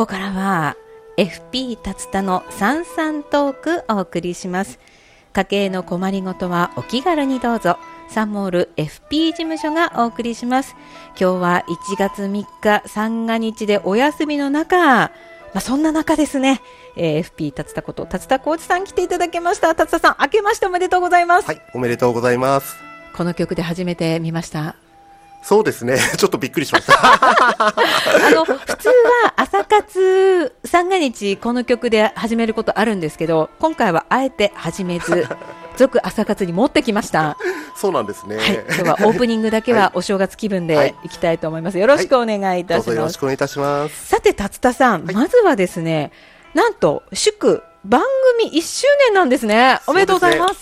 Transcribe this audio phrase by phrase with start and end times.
[0.00, 0.78] こからは
[1.18, 4.78] FP 達田の三々トークお送りします。
[5.34, 7.76] 家計の困りごとはお気軽にどうぞ。
[8.08, 10.74] サンモール FP 事務所がお送りします。
[11.08, 14.78] 今日は1月3日三が日でお休みの中。
[14.78, 15.10] ま
[15.56, 16.62] あ、そんな中ですね、
[16.96, 19.74] えー、FP 達田こと達田浩二さん来ていただきました。
[19.74, 21.46] 達田さん明けましておめでとうございます。
[21.46, 22.74] はいおめでとうございます。
[23.14, 24.76] この曲で初めて見ました
[25.42, 25.98] そうですね。
[26.16, 26.94] ちょっとびっくりしました。
[27.00, 35.26] あの、普通は朝活三が日この曲で始めることあるんですけど、今回はあえて始めず、
[35.76, 37.38] 続朝活に持ってきました。
[37.74, 38.36] そうなんですね。
[38.36, 41.78] はい、今日はオープニングだけはお正月気分でいきたいと思います。
[41.78, 42.88] よろしくお願いいたします。
[42.90, 44.06] はい、よろしくお願いいたします。
[44.08, 46.12] さて、達田さん、はい、まずはですね、
[46.52, 48.02] なんと、祝番
[48.38, 49.80] 組1周年なんですね。
[49.86, 50.60] おめでとうございます。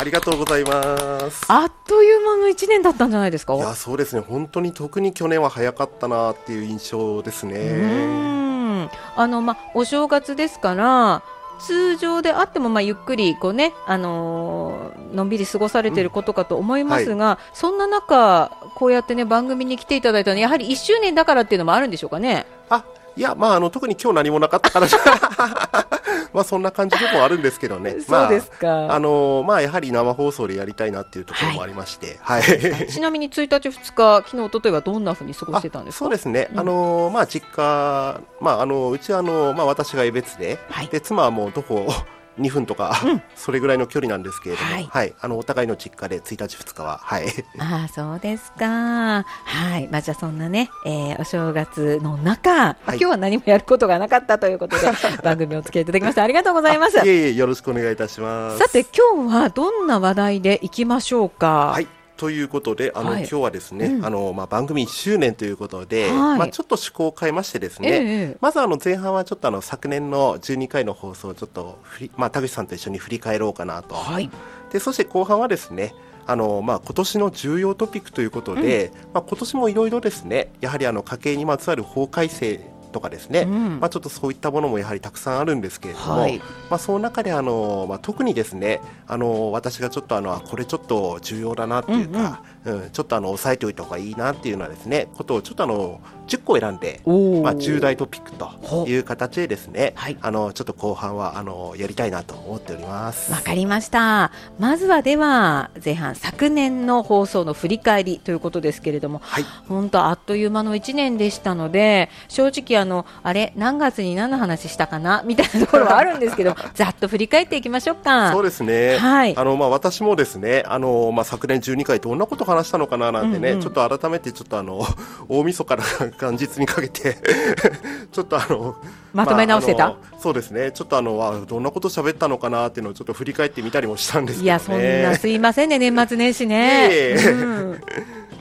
[0.00, 1.44] ありがとうございます。
[1.48, 3.54] あっという間の1年だったんじゃないですか？
[3.54, 4.22] いや、そうですね。
[4.26, 8.88] 本当に特に去年は早かったなっていう印象ですね。
[9.14, 11.22] あの、ま、お正月ですから、
[11.60, 22.46] 通常であっても、まあ、ゆっくりこう、ねあのー、のんびり過ごされていることかと思いますが、うんはい、そんな中、こうやって、ね、番組に来ていただいたのはやはり1周年だからっていうのもあるんでしょうかね？
[22.70, 22.82] あ
[23.20, 24.86] いや、まあ、あの特に今日何もなかったから
[26.32, 27.96] まあそんな感じでもあるんですけどね。
[28.00, 28.66] そうですか。
[28.66, 32.42] まあ、あのまあやはり生放送でやりたいなっていうところもありまして、はい。
[32.42, 35.98] はい、ちなみに1日2日昨日一昨日はどんなふうに過ごしてたんですか？
[35.98, 36.48] そうですね。
[36.52, 41.92] うん、あのまあ実家まああのうちはあのまあ私が江別で、はい、で妻はもう徒歩
[42.38, 47.26] 2分とか、うん、それぐらいの距離なんですけれども、はい、はい、あのお互いの実家で1日2日は、はい。
[47.58, 48.66] ああ、そうですか。
[48.66, 54.86] はい、まあじゃあそんなね、えー、お正月の中、はい、今日は何もやることがなかったということで
[55.22, 56.98] 番組お付き合いいただきましてありがとうございます。
[56.98, 58.58] いえいえよろしくお願いいたします。
[58.58, 61.72] さて今日はどんな話題でいきましょうか？
[61.72, 61.99] はい。
[62.20, 71.78] ということで、あの、はい、今日はですね、うん、あの、まあ、番組1周年ということで、はい、まあ、ちょっと趣向を変えましてですね、えー、まずあの、前半はちょっとあの、昨年の12回の放送をちょっと
[72.18, 73.94] まあ、田口さんと一緒に振り返ろうかなと。
[73.94, 74.30] はい、
[74.70, 75.94] で、そして後半はですね、
[76.26, 86.44] あのまあ、今年の重要トピックということで、うん、まあ、今年もいろいろですね、やはりあの家計にまつわる法改正とかですね、うん、まあ、ちょっとそういったものもやはりたくさんあるんですけれども、はい、ま
[86.76, 92.82] あ、その中であの、まあ、特にですねあの私がちょっとあのこれちょっと重要だなっていうか、うん、うん。
[92.82, 96.00] うん、ちょっとあの押さえておいた方がいいなっていうのはですねことをちょっとあの
[96.30, 97.00] 10個選んで、
[97.42, 103.32] まあ、重大トピックという形でですね、はい、あのちょっと後半はあのやりたいなと思っております。
[103.32, 104.30] わかりました。
[104.58, 115.22] まずはでは前半昨年の放送の振り返りということですけれども、はい、本当あっという間の1年でしたので正直あのあれ何月に何の話したかな？
[115.24, 118.32] みたいなところはあるんですけど ざっと振り返っていきましょうか。
[118.32, 124.80] そうですね、はい、あのまあ私もですねあの、まあ、昨年12回どんなこと話したのかななんてね、うんうん、ちょっと改めてちょっとあの
[125.28, 125.82] 大晦日から
[126.20, 127.16] 元日にかけて
[128.12, 128.76] ちょっとあの
[129.12, 130.70] まとめ直してた、まあ、そうですね。
[130.72, 137.80] ちょっとあのどんなこと喋ったのかなっていうのをちょっと振り返ってみたりもしたんですけど、ね、いやそんなすいませんね年末年始ね、うん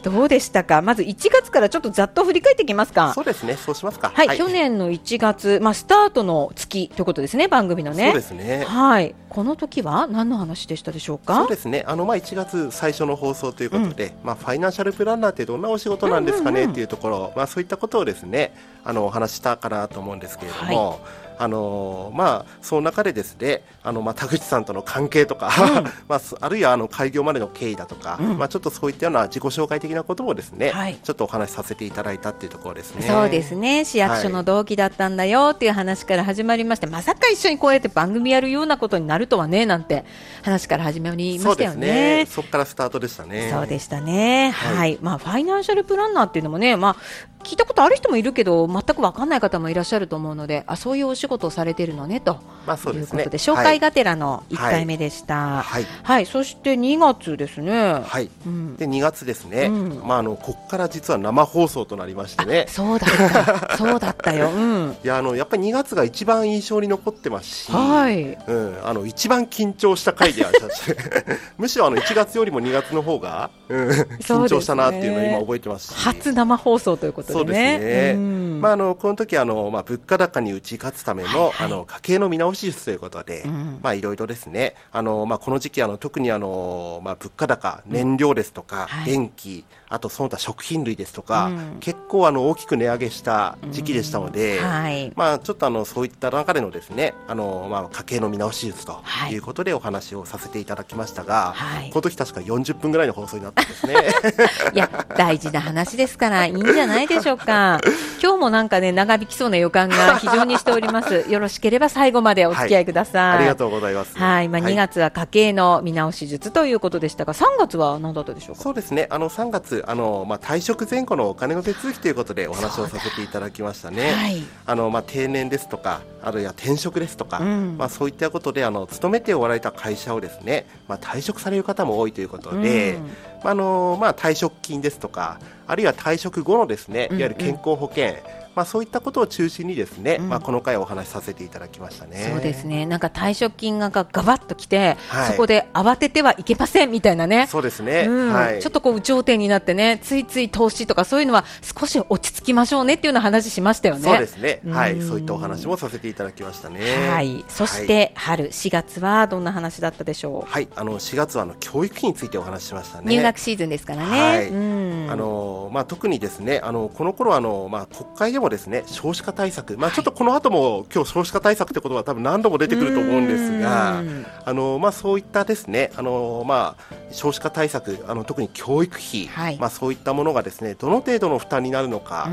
[0.02, 3.14] どうでしたか、まず1月からちょっとざっと振り返っていきますか。
[3.14, 4.12] そうですね、そうしますか。
[4.14, 8.12] はい、はい、去年の1月、まあ、スタートの月ということですね、番組のね。
[8.12, 8.66] そうですね。
[8.66, 11.36] はい、この時は何の話でしたでしょうか？
[11.36, 20.90] そうですね、あの、まあ、1月最初の放送ということで、うん、まあ、ファイナンシャルプランナーってどんなお仕事なんですかね、っていうところ、まあ、そういったことをですね、あの、お話したかなと思うんですけれども。
[20.90, 21.00] はい
[21.42, 33.08] あのまあ、その中でですねあの、まあ、田口さんとの関係とか、うん、 まあ、あるいはあの開業までの経緯だとか、うん、まあ、ちょっとそういったような自己紹介的なこともですね、はい、ちょっとお話しさせていただいたっていうところですね。
[33.08, 33.86] そうですね。
[33.86, 40.04] 市役所の同期だったんだよっていう話から始まりまして、はい、まさか一緒にこうやって番組やるようなことになるとはねなんて
[40.44, 42.28] 話から始まりましたよね。
[42.30, 43.50] そこ、からスタートでしたね。
[43.50, 57.94] そうでしたね、はい、はい、まあ、ファイナンシャルプランナーっていうのもね、まあ、聞いたことある人もいるけど全く分かんない方もいらっしゃると思うのであそういうお仕事をされているのねと、まあそうですね、いうことで紹介がてらの1回目でした、はい、はい、そして2月ですね。
[58.06, 62.66] はい、うん、で2月ですね、うん、まあ、あのここから実は生放送となりましてね。
[62.68, 63.78] そうだった。
[63.78, 68.38] そうだったよ、うん、 いやあのやっぱり2月が一番印象に残ってますし、はい。
[68.48, 70.82] うん、あの一番緊張した回でありまし
[71.58, 75.98] むしろあの1月よりも2月の方が、うん、緊張したなっていうのを今覚えてますし。
[75.98, 78.40] 初生放送ということそうですね。
[78.60, 84.76] まああのこの時あのまあ物価高に打ち勝つための、はいはい、あの家計の見直し術ということで、うん、まあいろいろですね。
[84.92, 99.02] あのまあこの時期あの特にあのまあ物価高、燃料ですとか、うん、電気、あとその他食品類ですとか、うん、結構あの大きく値上げした時期でしたので、はい、まあちょっとあのそういった中でのですね、あのまあ家計の見直し術と
[99.32, 103.96] いうことでお話をさせていただきましたが、はい、この時確か40分ぐらいの放送になったんですね。
[104.74, 107.80] いや大事な話ですからいいんじゃないでしょうか。
[108.22, 111.26] 今日もなんかね、長引きそうな予感が非常にしております。
[111.30, 113.30] よろしければ最後までお付き合いください。
[113.30, 114.18] はい、ありがとうございます。
[114.18, 118.62] はい、まあ、2月は家計の見直し術ということでしたが、3月は何だったでしょうか？
[118.62, 119.08] そうですね。
[119.10, 124.12] あの3月、あのまあ退職前後のお金の手続きということでお話をさせていただきましたね。
[124.12, 133.10] はい、あのまあ定年ですとか、あるいは転職ですとか、うん、まあそういったことであの勤めておられた会社をですね、まあ退職される方も多いということで、うん、
[133.44, 138.06] あのまあ退職金ですとか、あるいは退職後のですね、いわゆる健康保険。
[138.06, 142.30] うんうんまあ、そういったことを中心にですね、うん、まあ、この回お話しさせていただきましたね。
[142.34, 142.86] そうですね。
[142.86, 147.48] なんか退職金ががばっときて、はい、そこで慌ててはいけませんみたいなね。
[147.48, 148.34] そうですね、うん。
[148.34, 154.02] はい、ちょっとこう有頂天になってねついつい投資とかそういうのは少し落ち着きましょうねっていうような話しましたよね。
[154.02, 156.82] そうですね、はい、そういったお話もさせていただきましたね。
[157.08, 157.46] はい。
[157.48, 158.50] そして春。
[158.50, 160.52] 4月はどんな話だったでしょう？
[160.52, 160.68] はい。
[160.76, 163.16] あの4月はあの教育費についてお話ししましたね。
[163.16, 174.02] 入学シーズンですからね、はい、あのまあ特にですねあのこの頃あのまあ国会でもですね少子子化対策、まあ、ちょっとこの後も今日少子化対策ってことは多分何度も出てくると思うんですが、
[174.46, 182.30] あのまあ、そういったですねあの、まあ、少子化対策あの特に教育費、はい、まあ、そういったものがですねどの程度の負担になるのか、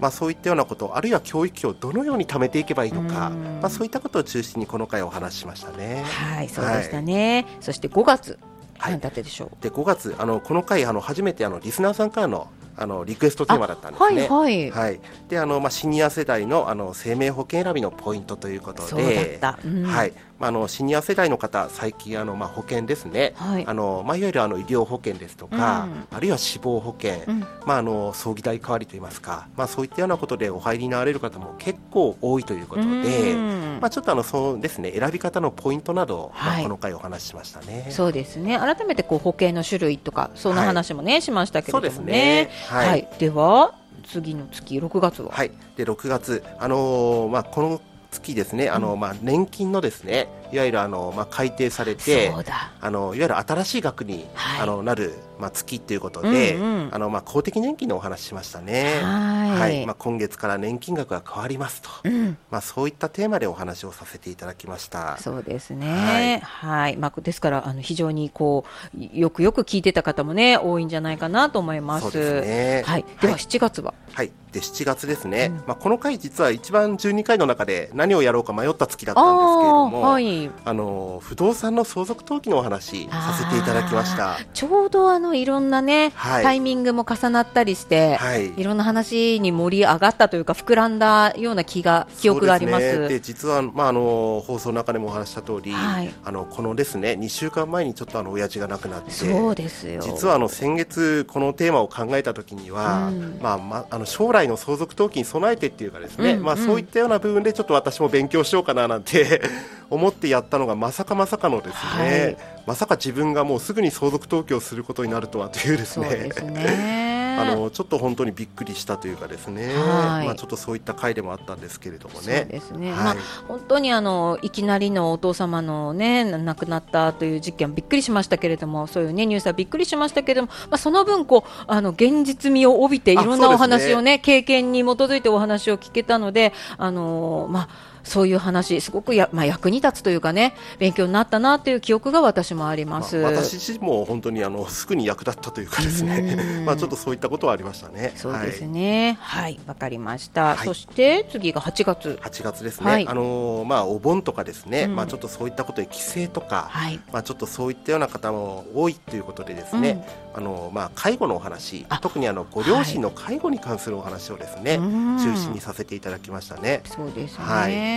[0.00, 6.02] まあ、そういったようなことあるいは教育費をどのように貯めていけばいいのか、まあ、そういったことを中心にこの回お話ししましたね。
[6.04, 8.38] はいそうでしたね、はい、そして5月
[8.80, 9.62] はい、何だってでしょう。
[9.62, 14.28] で5月あのこの回あの初めてあのリスナーさんからのあのリクエストテーマだったんですね。
[14.28, 20.12] はい、はい、であのまあシニア世代のあの生命保険選びのポイントということで、うん、はい。
[20.40, 23.66] まあ、あのシニア世代の方、最近あの、まあ、保険ですね、はい。
[23.66, 33.36] あのまあ、いわゆるあの医療保険ですとか、うん、あるいは死亡保険、うん、まあ、あの葬儀代代わりといいますか、まあ、そういったようなことでお入りになられる方も結構多いということで、
[33.80, 37.88] まあ、ちょっとあのそうですね選び方のポイントなど、はい、まあ、この回お話ししましたね。
[37.90, 38.58] そうですね。
[38.58, 41.90] 改めてこう保険の種類とかそんな話もね、はい、しましたけれどもね。
[41.90, 42.50] そうですね。
[42.68, 45.30] はい、はい、では次の月6月は？
[45.32, 45.50] はい。
[45.76, 46.42] で6月。
[46.58, 52.32] あのー、まあこの月ですね、あのまあ、年金のですねいわゆるあの、まあ、改定されて
[52.80, 59.00] あのいわゆる新しい額に、はい、あのなる、まあ、月ということで、うんうん、あのまあ、公的年金のお話しましたね。
[59.02, 65.18] はい、まあ、今月から年金額が変わりますと、うん、まあ、そういったテーマでお話をさせていただきました。
[65.18, 66.40] そうですね。
[66.44, 68.64] はい、まあ、ですからあの非常にこ
[68.94, 72.02] うよくよく聞いてた方もね多いんじゃないかなと思います。
[72.02, 74.32] そうですね、はい、では7月は、はい。
[74.52, 84.38] で7月ですね、うん、まあ、この回実は一番12回の中で何をやろうか迷った月だったんですけれども、はい、あの不動産の相続登記のお話させていただきました。
[84.54, 92.84] ちょうどあのいろんなね、はい、タイミングも重なったりして、はい、いろんな話に盛り上がったというか膨らんだような気が記憶があります。
[92.84, 100.00] で、ね、実はまああの放送の中でもお話した通り、はい、あのこのですね2週間前にちょっとあの親父が亡くなってそうですよ。
[100.02, 109.42] 実はあの先月このテーマを考えた時には、うん、まあまああの将来の相続登記に備えてっていうかですね、うんうん、まあそういったような部分でちょっと私も勉強しようかななんて
[109.90, 117.10] 思ってやったのがまさかまさかのですね、はい、まさか自分がもうすぐに相続登記をすることになるとはというですね。
[117.40, 122.20] あのちょっと本当にびっくりしたというかですね、はい、まあちょっとそういった回でもあったんですけれどもね。
[122.20, 122.92] そうですね。
[122.92, 123.16] はい、まあ
[123.48, 137.89] 本当にあのいきなりのお父様のね亡くなったという事件びっくりしましたけれども、そういうねニュースはびっくりしましたけれども、まあその分こうあの現実味を帯びていろんなお話をね、ね、経験に基づいてお話を聞けたので、あのまあ。
[138.04, 148.12] そういう話、すごくや、まあ、役に立つというかね、勉強になったなという記憶が私もあります、まあ、私自身も本当にあのすぐに役立ったというかですね、 まあちょっとそういったことはありましたね。
[148.16, 149.18] そうですね。
[149.20, 150.56] はい、わ、はい、かりました。
[150.56, 152.18] はい、そして次が8月。
[152.22, 152.90] 8月ですね。
[152.90, 160.04] はい、あのー、まあお盆とかですね、うん、まあちょっとそういったことで帰省とか、はい、まあちょっとそういったような方も多いということでですね、
[160.34, 166.82] うん、あのー、まあ介護のお話、特にあのご両親の介護に関するお話をですね、中心にさせていただきましたね。
[166.84, 167.44] そうですね。
[167.44, 167.89] はい。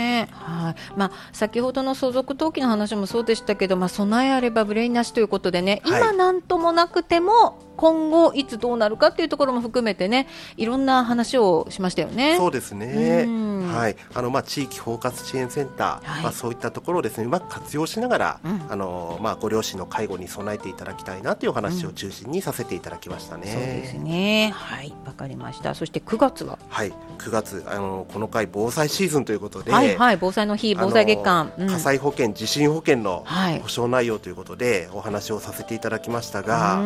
[0.96, 10.28] まあ、先ほどの相続登記の話もそうでしたけど、まあ、備えあれば憂いなしということでね、今なんともなくても今後いつどうなるかっていうところも含めてね
[10.58, 12.38] いろんな話をしましたよね。
[12.38, 13.26] そうですね。
[13.74, 13.96] はい。
[14.14, 23.44] あのまあ地域包括支援センター、はい、まあそういったところをですねうまく活用しながら、うん、あのまあご両親の介護に備えていただきたいなという話を中心にさせていただきましたね。
[23.46, 24.52] うん、そうですね。
[24.54, 24.94] はい。
[25.06, 25.74] わかりました。
[25.74, 26.60] そして9月は？
[26.70, 26.94] はい。
[27.18, 30.18] 9月あのこの回防災シーズンということで、はいはい。
[30.18, 33.26] 防災の日防災月間、うん、火災保険地震保険の
[33.62, 36.82] 保証内容ということでお話をさせていただきましたが、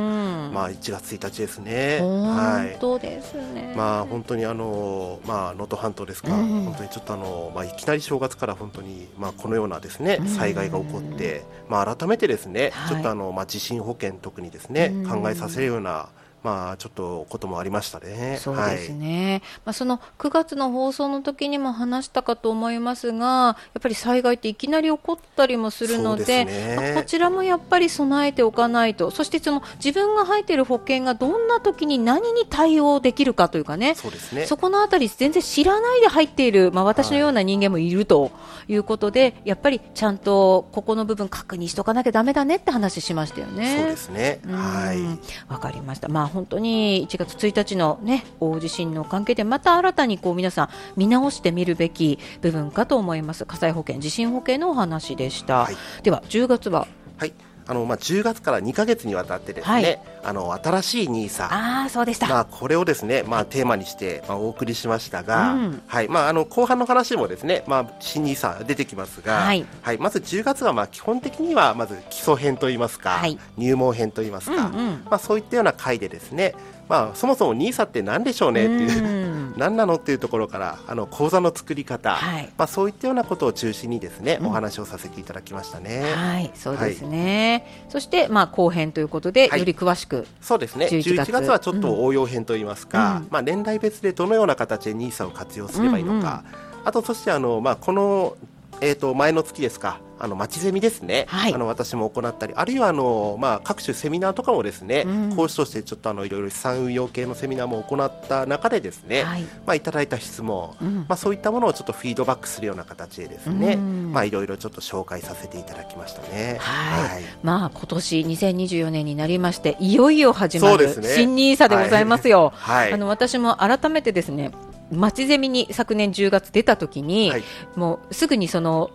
[0.53, 1.99] まあ1月1日ですね。
[2.01, 2.71] はい。
[2.71, 3.73] 本当ですね。
[3.75, 16.09] まあ本当にあのまあ能登半島ですか、うん、本当にちょっとあのまあいきなり正月から本当にまあこのようなですね災害が起こって、まあ改めてですね、ちょっとあのまあ地震保険特にですね、考えさせるような
[16.43, 18.37] まあ、ちょっとこともありましたね。
[18.39, 19.31] そうですね。
[19.31, 34.45] はい、まあ、その9月の放送の時にも話したかと思いますが、やっぱり災害っていきなり起こったりもするので、でね、まあ、こちらもやっぱり備えておかないと、そしてその自分が入っている保険がどんな時に何に対応できるかというかね、そうですね。
[34.45, 38.31] そこのあたり全然知らないで入っている、まあ、私のような人間もいると
[38.67, 43.77] いうことで、はい、やっぱりちゃんとここの部分確認しとかなきゃだめだねって話しましたよね。
[43.77, 44.39] そうですね。
[44.47, 45.51] はい。
[45.51, 46.07] わかりました。
[46.07, 53.45] まあ本当に1月1日のね大地震の関係でまた新たにこう皆さん見直してみるべき部分かと思います。
[53.45, 56.87] 火災保険地震保険のお話でした、はい、では10月は？
[57.17, 57.33] はい
[57.67, 61.49] あのまあ、10月から2か月にわたってですね、はい、あの新しいニーサ。
[61.51, 66.07] あそうでした、まあ、これをですね、まあ、テーマにして、まあ、お送りしましたが、うん、はい。
[66.07, 76.55] まあ、あの後半の話もですね、まあ、新ニーサ出てきますが、はい、はい、まず10月はまあ基本的にはまず基礎編といいますか、はい、入門編といいますか、うんうん、まあ、そういったような回でですね
[76.89, 86.13] まあ、そもそも NISA って何でしょうねっていう何なのっていうところからあの口座の作り方、はい、まあ、そういったようなことを中心にですね、うん、お話をさせていただきましたね。
[86.13, 90.87] はいそうですね、はい、そして、まあ、後編ということで、より詳しくそうですね。
[90.87, 98.37] 11月 ,11 月はちょっと応用編といいますか、うん、まあ、年代別でどのような形で NISA を活用すればいいのか、うんうん、あとそしてあの、まあ、この
[98.79, 109.43] えーと、前の月ですか、あの町ゼミですね、はい、あの私も行ったり、あるいはあの、まあ、各種セミナーとかもですね、うん、講師としてちょっとあのいろいろ資産運用系のセミナーも行った中でですね、はい。
[109.65, 116.57] まあ、いただいた質問、うん、まあ、そういったものをちょっとフィードバックするような形でですね、うん、まあ、いろいろちょっと紹介させていただきましたね。
[116.59, 122.51] はい、はい、まあ、今年2024年になりまして、いよいよ始まる新ニーサでございますよ。
[122.55, 124.51] はい、あの私も改めてですね
[124.91, 127.43] 町ゼミに昨年10月出た時に、はい、
[127.75, 128.91] もうすぐにその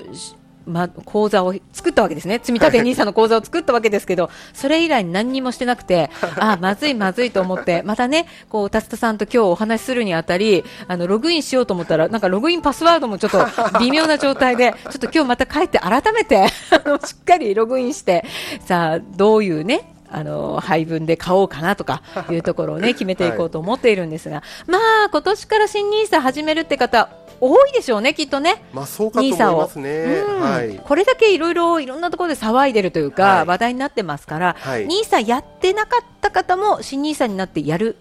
[0.67, 13.47] ま、講座を作ったわけですね、積立 NISA の講座を作ったわけですけど、それ以来何にもしてなくて、 あまずいまずいと思って、またね、こう、達田さんと今日お話しするにあたり、あの、ログインしようと思ったら、なんかログインパスワードもちょっと
[13.81, 16.49] 微妙な状態で、ちょっと今日また帰って改めて、
[17.05, 18.25] しっかりログインして、
[18.65, 27.09] さあ、どういうね、あの配分で買おうかなとかいうところをね決めていこうと思っているんですが、はい、まあ今年から新ニーサ始めるって方
[27.45, 28.63] 多いでしょうねきっとね。
[28.73, 30.23] まあそうかと思いますね。
[30.23, 37.97] はい、これだけいろいろいろんなところで騒いでるというか、はい、話題になってますから、はい、ニーサやってなかった方も新ニーサになってやる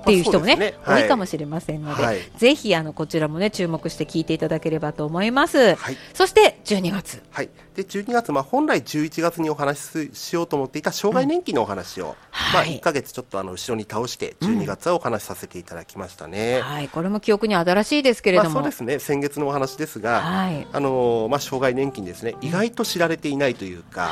[0.00, 0.74] っていう人もね、ね。
[0.82, 5.74] はい、多いかもしれませんので、はい、ぜひあのこちらもね注目して聞いていただければと思います。
[5.74, 7.22] はい、そして12月。
[7.30, 7.50] はい。
[7.78, 12.14] で12月、まあ、本来11月にお話ししようと思っていた障害年金のお話を、うん、
[12.52, 18.98] まあ、1か月ちょっとあの後ろに倒して12月はお話しさせていただきましたね、うん、はい、これも記憶に新しいですけれども、まあ、そうですね。
[18.98, 20.66] 先月のお話ですが、はい。
[20.72, 22.34] あのまあ、障害年金ですね。
[22.40, 24.10] 意外と知られていないというか、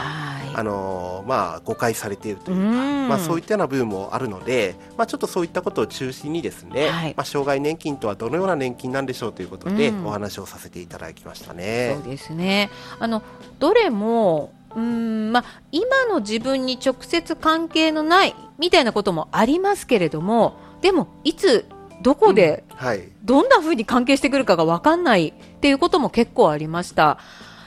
[0.55, 2.63] あのまあ、誤解されているというか、
[3.09, 11.97] まあ、そういったような部分もあるので、まあ、ちょっとそういったことを中心にですね、はい、まあ、障害年金とはどのような年金なんでしょうということで、お話をさせていただきましたね。
[12.03, 12.71] そうですね。
[12.99, 13.23] あの
[13.59, 21.65] どれもうんまあ、今の自分に直接関係のないみたいなこともありますけれどもでもいつ
[22.03, 22.77] どこで、うん。
[22.77, 27.19] はい、どんなふうに関係してくるかが分かんないっていうことも結構ありました。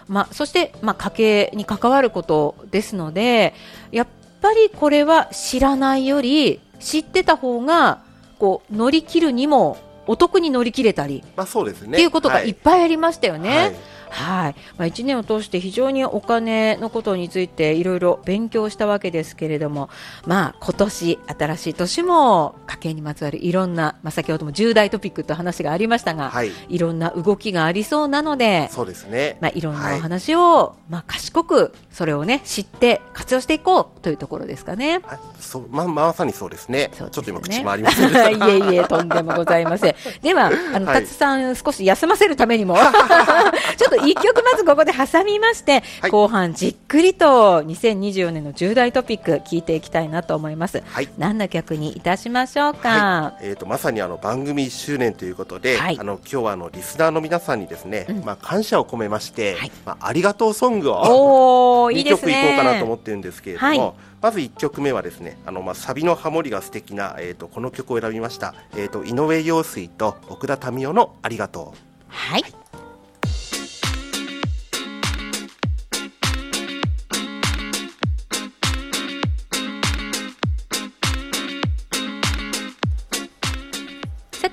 [0.07, 3.53] まあ、そして、まあ、家計に関わることですので
[3.91, 4.07] やっ
[4.41, 8.01] ぱりこれは知らないより知ってた方が
[8.37, 12.49] こう乗り切るにもお得に乗り切れたり、まあそうですね、っていうことがい。
[12.51, 13.49] っぱいありましたよね。
[13.49, 13.75] はいはい
[14.09, 14.53] ま
[14.85, 19.89] あ、1年を通して非常にお金のことについていろいろ勉強したわけですけれども、
[20.25, 35.01] まあ、今年新しい年も家計にまつわるいろんな、まあ、先ほども重大トピックと話がありましたが、はい、いろんな動きがありそうなのでそうですね、まあ、いろんなお話を、はい、まあ、賢くそれを、ね、知って活用していこうというところですかね。
[35.03, 36.91] はい、そうままさにそうですね、ね。
[36.97, 39.95] ちょっと今、口回りません いえいえ、とんでもございません。
[40.21, 42.75] では、あの、はい、達さん、少し休ませるためにも
[43.77, 50.81] ちょっと一曲まずここで挟みまして、はい、後半じっくりと2024年の重大トピック聞いていきたいなと思います。
[50.85, 52.89] はい、何の曲にいたしましょうか？
[52.89, 63.95] はい、えっ、ー、とまさにあの番組1周年ということで、はい、あの今日はあのリスナーの皆さんにですね、うん、まあ感謝を込めまして、まあありがとうソングを2曲いこうかなと思ってるんですけれども。
[64.21, 71.77] まず1曲目はですねあの、まあ、サビのハモリが素敵な、えーと、この曲を選びました、えーと、と井上陽水と奥田民生の「ありがとう」
[72.09, 72.43] はい、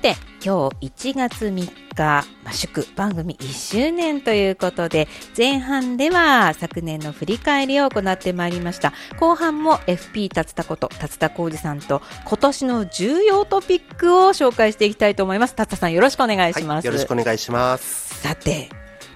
[0.07, 8.93] て今日1月3日、まあ、祝番組1周年ということで、前半では昨年の振り返りを行ってまいりました。
[9.19, 15.55] 後半も FP 達田こと達田浩二さんと今年の重要トピックを紹介していきたいと思います。
[15.55, 16.75] 達田さんよろしくお願いします。
[16.75, 18.21] はい、よろしくお願いします。
[18.21, 18.69] さて、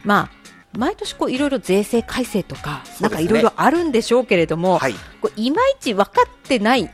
[0.03, 6.89] まあ、毎年こういろいろ税制改正とか、ね、なんかいろいろあるんでしょうけれども、はい、こういまいち分かってない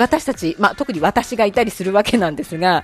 [0.00, 2.82] 私たち、まあ、特に私がいたりするわけなんですが、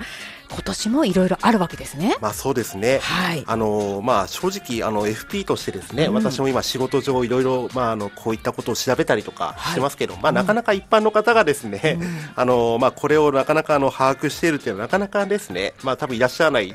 [0.51, 2.17] 今年もいろいろあるわけですね。
[2.21, 2.99] まあそうですね。
[3.03, 3.45] はい。
[3.47, 16.73] あのまあ正直あの FP としてですね、うん、私も今仕事上いろいろまああのこういったことを調べたりとかしてますけど、はい、まあなかなか一般の方がですね、うん、 あのまあこれをなかなかあの把握しているというのはなかなかですね、まあ多分いらっしゃらない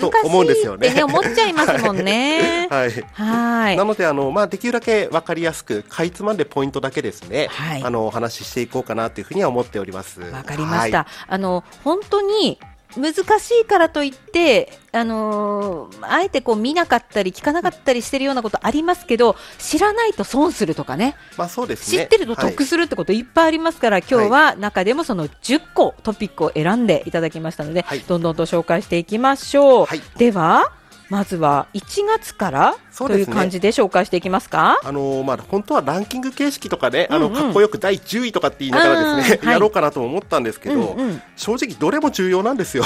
[0.00, 0.90] と思うんですよね。
[0.94, 2.68] ね思っちゃいますもんね。
[2.70, 3.04] はい。
[3.12, 3.76] はい。
[3.76, 10.20] なのであのまあできるだけわかりやすくかいつまんでポイントだけですね、はい、あのお話ししていこうかなというふうには思っております。
[10.20, 10.98] わかりました。
[10.98, 12.58] はい、あの本当に
[12.96, 21.98] 難しいからといって、あのー、あえてこう見なかったり聞かなかったりしてるようなことありますけど知らないと損するとかね,、まあそうですね。
[21.98, 29.86] 知ってると得するってこといっぱいありますから、はい、今日は中でもその10個トピックを選んでいただきましたので、はい、どんどんと紹介していきましょう。
[29.86, 30.72] はい、では
[31.10, 32.76] まずは1月から
[33.06, 34.78] という感じで紹介していきますか？
[34.82, 42.84] あのー、まあ本当はランキング形式とかね、あのかっこよく第10位とかって言いながらですね、やろうかなと思ったんですけど、うんうん、正直どれも重要なんですよ。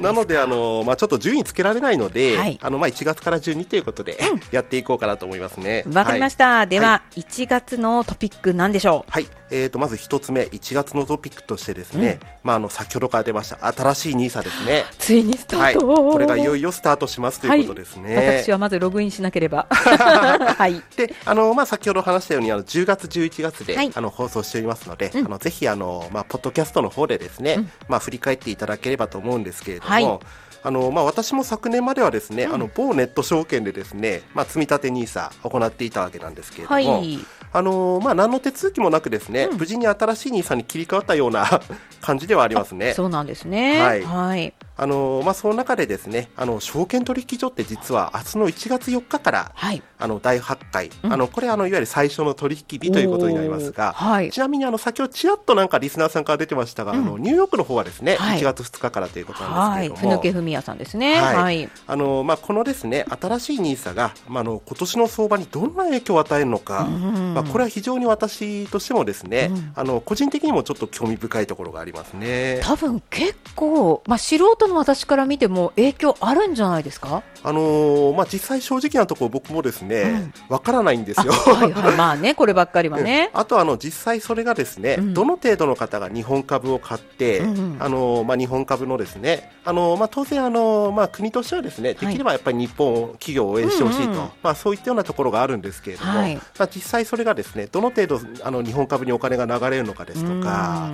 [0.00, 5.84] なのであのー、まあちょっと順位つけられないので、はい、あのまあ1月から12ということで、うん、やっていこうかなと思いますね。
[5.92, 6.58] わかりました。
[6.58, 9.10] はい、では、はい、1月のトピックなんでしょう？
[9.10, 9.26] はい。
[9.50, 14.84] えーとまず一つ目1月のトピックとしてですね、うん、まああの先ほどから出ました新しいニーサですね。
[14.98, 18.42] ついにスタート、これがいよいよスタートしますということですね。
[18.44, 19.66] 私はまずログインしなければ。
[19.70, 20.82] はい。
[20.96, 30.20] で、あの、まあ、先ほど話したように、あの、10月、11月で、はい、あの、放送しておりますので、うん、あの、ぜひ、あの、まあ、ポッドキャストの方でですね、うん、まあ、振り返っていただければと思うんですけれども、はい
[30.62, 37.18] あのまあ、私も昨年まではですね、うん、あの某ネット証券でですね、まあ、積立 NISA 行っていたわけなんですけれども、はい、
[37.52, 41.46] あのまあ、何の手続きもなくですね、うん、無事に新しい NISA に切り替わったような
[42.00, 42.92] 感じではありますね。
[42.94, 43.80] そうなんですね。
[43.80, 44.02] はい。
[44.02, 61.16] はい、あのまあ、その中でですね、あの証券取引所って実は明日の1月4日から、はい、あの第8回、うん、あのこれあのいわゆる最初の取引日ということになりますが、はい、ちなみにあの先ほどちらっとなんかリスナーさんから出てましたが、うん、あのニューヨークの方はですね、はい、1月2日からということなんですけれども、はい、ふぬけふみやさんですね。
[61.20, 61.68] はい。
[61.86, 72.60] あのまあこのですね新しいニーサがまああの今年の相場にどんな影響を与えるのか、うん、まあこれは非常に私としてもですね、うん、あの個人的にもちょっと興味深いところがありますね。
[72.62, 77.22] 多分結構まあ素人の私から見ても影響あるんじゃないですか？
[77.42, 81.32] あのー、まあ実際正直なところ僕もですねわ、うん、からないんですよ。
[81.32, 83.30] はいはい、 まあねこればっかりはね。
[83.32, 100.90] あとあの実際それがですね、うん、どの程度の方が日本株を買って、うんうん、あのー、まあ日本株のですね、あのー、まあ当然あのまあ国としてはですねできればやっぱり日本企業を応援してほしいと、うんうん、まあそういったようなところがあるんですけれども、はい、まあ実際それがですねどの程度あの日本株にお金が流れるのかですとか。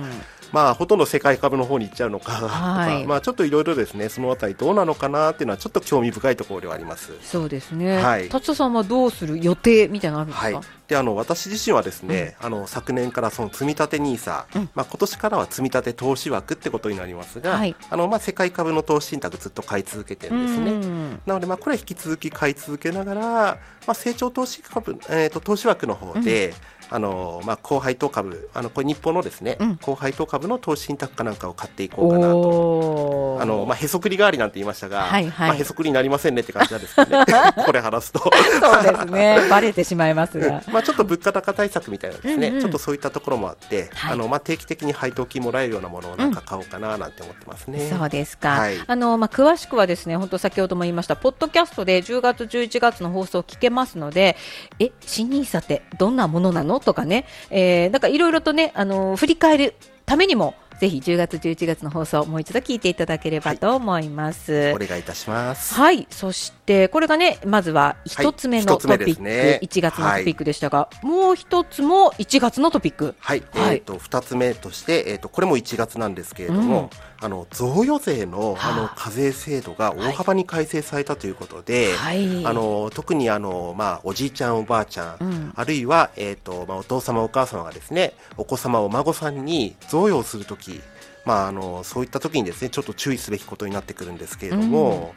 [0.51, 7.13] まあ、ほとんど世界株の方に行っちゃうのかはい、まあ、ちょっといろいろですねそのあたりどうなのかなっていうのはちょっと興味深いところではあります。
[7.21, 21.19] そうですね、はい、達田さんはどうする予定みたいなのあるんですか、はい、であの私自身はですね、うん、あの昨年からその積立 NISA、うん、まあ、今年からは積立投資枠ってことになりますが、はい、あのまあ、世界株の投資信託ずっと買い続けてるんですね。
[21.25, 26.55] なので、まあ、これは引き続き買い続けながら、まあ、成長投資株、えーと、投資枠の方で、うん。
[26.89, 37.25] あのまあ、高配当株、あのこれ日本のですね、うん、高配当株の投資信託かなんかを買っていこうかなと、あのまあ、へそくり代わりなんて言いましたが、はいはい、まあ、へそくりになりませんねって感じなんですけどね、
[37.65, 38.19] これ話すと。
[38.19, 40.61] そうですね、ばれてしまいますが。
[40.75, 47.81] まあ、ちょっと物価高対策みたいなですね、うんうん、ちょっとそういったところもあって、はい、あのまあ、定期的に配当金もらえるようなものをなんか買おうかななんて思ってますね。
[47.81, 54.35] うん、そうですか、はい、あのまあ、詳しくはですね、本当先ほども言いました、ポッドキャストで10月、11月の放送を聞けますので、
[54.79, 56.79] え、新ニーサってどんなものなの？
[56.79, 64.53] とかね、えー、なんかいろいろとね、あの振り返るためにも、ぜひ10月、11月の放送もう一度聞いていただければと思います。
[64.53, 65.73] はい、お願いいたします。
[65.73, 73.15] はい、そしてこれがね、まずは一つ目のトピック、はいね、1月のトピックでしたが、はい、もう一つも1月のトピック。
[73.19, 76.89] はい、はい、えっ、ー、と二つ目として、えっ、ー、とこれも1月なんですけれども。
[76.91, 78.75] うんあの贈与税のあ。
[78.75, 90.81] の課税制度が大幅に改正されたということで、はい、あの特にあの、まあ、おじいちゃん、おばあちゃん、うん、あるいは、えーとまあ、お父様、お母様がですねお子様、お孫さんに贈与をするとき、
[91.25, 95.13] まあ、あのそういったときにですねちょっと注意すべきことになってくるんですけれども、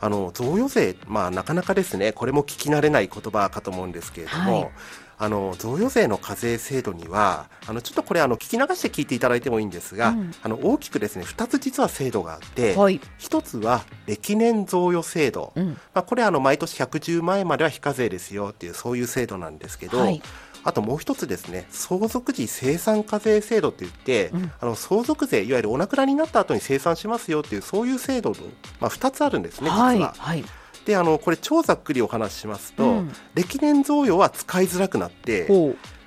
[0.00, 4.70] うん、あの贈与税、まあ、なかなかですねこれも聞き慣れない言葉かと思うんですけれども、はい
[5.18, 20.22] あの贈与税の課税制度にはあのちょっとこれあの聞き流して聞いていただいてもいいんですが、うん、あの大きくですね2つ実は制度があって、はい、1つは歴年贈与制度、うん、まあ、これあの毎年110万円までは非課税ですよっていうそういう制度なんですけど、はい。
[20.64, 28.36] あともう一つですね、相続時生産課税制度って言って、うん、あの相続税、いわゆるお亡くなりになった後に生産しますよっていう、そういう制度の、
[28.80, 29.84] まあ、2つあるんですね、実は。
[29.84, 30.44] はい、はい
[30.86, 35.48] であのこれ超ざっくりお話ししますと、うん、歴年贈与は使いづらくなって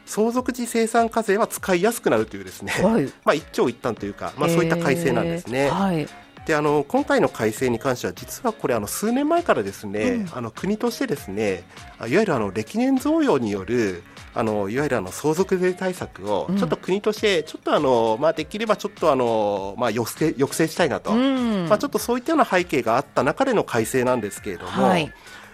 [0.05, 5.69] 相続時生産課税は使いやすくなるというですね、はい、 まあ一長一短というか、まあ、そういった改正なんですね。
[5.69, 6.07] はい。
[6.45, 11.63] であの今回の改正に関しては実はこれあの数年前からですね、うん、あの国としてですね
[11.99, 14.01] いわゆるあの歴年贈与による
[14.33, 24.83] あのいわゆるあの相続税対策をちょっと国としてちょっとあの、まあ、できればちょっとあの、まあ、抑制抑制したいなと、うん、まあ、ちょっとそういったような背景があった中での改正なんですけれども。
[24.83, 25.11] はい。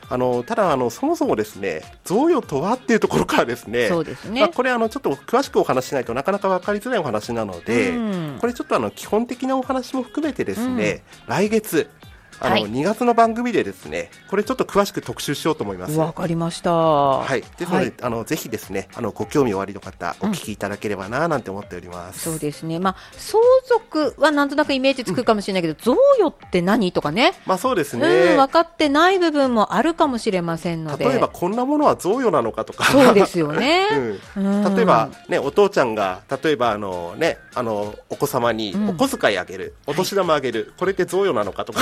[0.08, 7.94] あのただあの、そもそもですね贈与とはっていうところからですねそうですね、まあ、これあの、ちょっと詳しくお話しないとなかなか分かりづらいお話なので、う
[8.36, 11.90] ん、これちょっとあの基本的なお話も含めてですね、うん、来月
[12.40, 15.98] あの、はい、2月の番組でですね、これちょっと詳しく特集しようと思います。
[15.98, 16.72] わかりました。
[16.72, 17.42] はい。
[17.42, 22.30] ですので、はい、あのぜひですね、あのご興味おありの方、お聞きいただければななんて思っております。
[22.30, 22.80] うん、そうですね。
[22.80, 27.34] まあ相続はなんとなくイメージつくかもしれないけど、うん、贈与って何とかね。
[27.46, 28.08] まあそうですね。
[28.08, 31.06] うん、分かってない部分もあるかもしれませんので。
[31.06, 32.86] 例えばこんなものは贈与なのかとか。
[32.86, 33.88] そうですよね。
[34.36, 41.82] うん、例えばね、お父ちゃんが例えばあのね、あのお子様にお小遣いあげる、お年玉あげる、これって贈与なのかとか。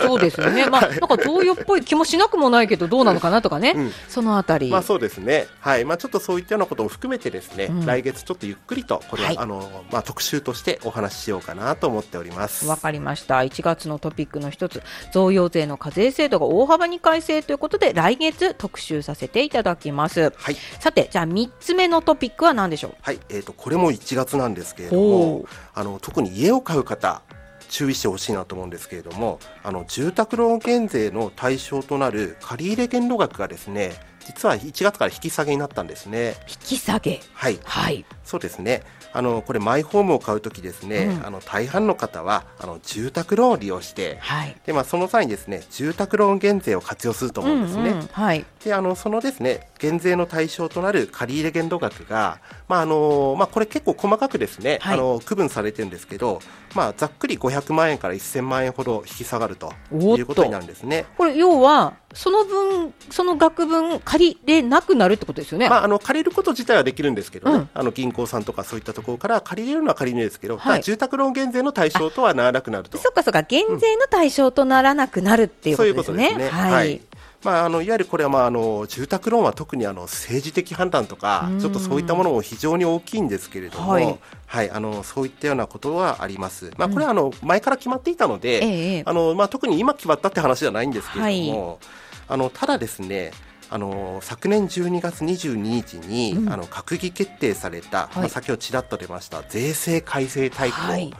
[0.00, 0.66] うん、そうですよね。
[0.70, 4.70] まあ、なんか贈与っぽい気もしなくもないけど、どうなのかなとかね、うん、そのあたり。
[4.70, 5.46] まあ、そうですね。
[5.60, 5.84] はい。
[5.84, 12.66] まあ、ちょっとそういったようなことも含めてですね、うん、来月ちょっとゆっくりと、これ、はい、あの、まあ、特集としてお話ししようかなと思っております。
[12.66, 13.38] わかりました。
[13.38, 20.32] 1月のトピックの一つ、贈与税の課税制度が大幅に改正ということで、来月特集させていただきます。
[20.36, 20.56] はい。
[20.80, 22.94] さて、じゃあ3つ目のトピックは何でしょう？
[23.02, 23.20] はい。
[23.28, 27.22] えっ、ー、と、これも1月なんですけれども、あの、特に家を買う方、
[27.68, 33.92] 注意してほしいなと思うんですけれどもあの住宅ローン減税の対象となる借入限度額がですね
[34.24, 36.34] 実は1月から引き下げになったんですね。
[36.48, 37.20] 引き下げ。
[37.34, 38.82] はい、はい、そうですね
[39.14, 47.90] あのこれマイホームを買うときですね、うん、あの大半の方はあの住宅ローンを利用して、はい、でまあその際にですね住宅ローン減税を活用すると思うんですね。
[47.90, 48.44] うんうん、はい。
[48.64, 56.40] であのそのですね減税の対象となる借入限度額がまああのまあこれ結構細かくですね、はい、あの区分されてるんですけど、
[56.74, 61.06] まあざっくり500万円から1000万円ほど引き下がるということになるんですね。
[61.16, 65.68] これ要はその分、その額分借りれなくなるってことですよね？
[65.68, 72.96] まあ、あの借りること自体はできるんですけどね、うん、あの銀行さんとかそういったところから借りれるのは借りれるんですけど、はい、住宅ローン減税の対象とはならなくなると。
[72.98, 76.28] そっかそっか、減税の対象とならなくなるっていうことですね。
[76.28, 76.60] そういうことですね。
[76.60, 77.00] はい、
[77.42, 86.70] まあ、あのいわゆるこれは、まあ、あの住宅ローンは特にあの政治的判断とか、ちょっとそういったものも非常に大きいんですけれども、はい、はい、あのそういったようなことはあります。
[86.78, 91.78] まあ、これはあの前から決まっていたので、あのまあ、特に今決まったって話じゃないんですけれども、はい
[92.28, 93.32] あのただですね
[93.70, 101.14] あの昨年12月22日に、うん、あの閣議決定された、はい、まあ、先ほどちらっと出ました税制改正大綱、はい、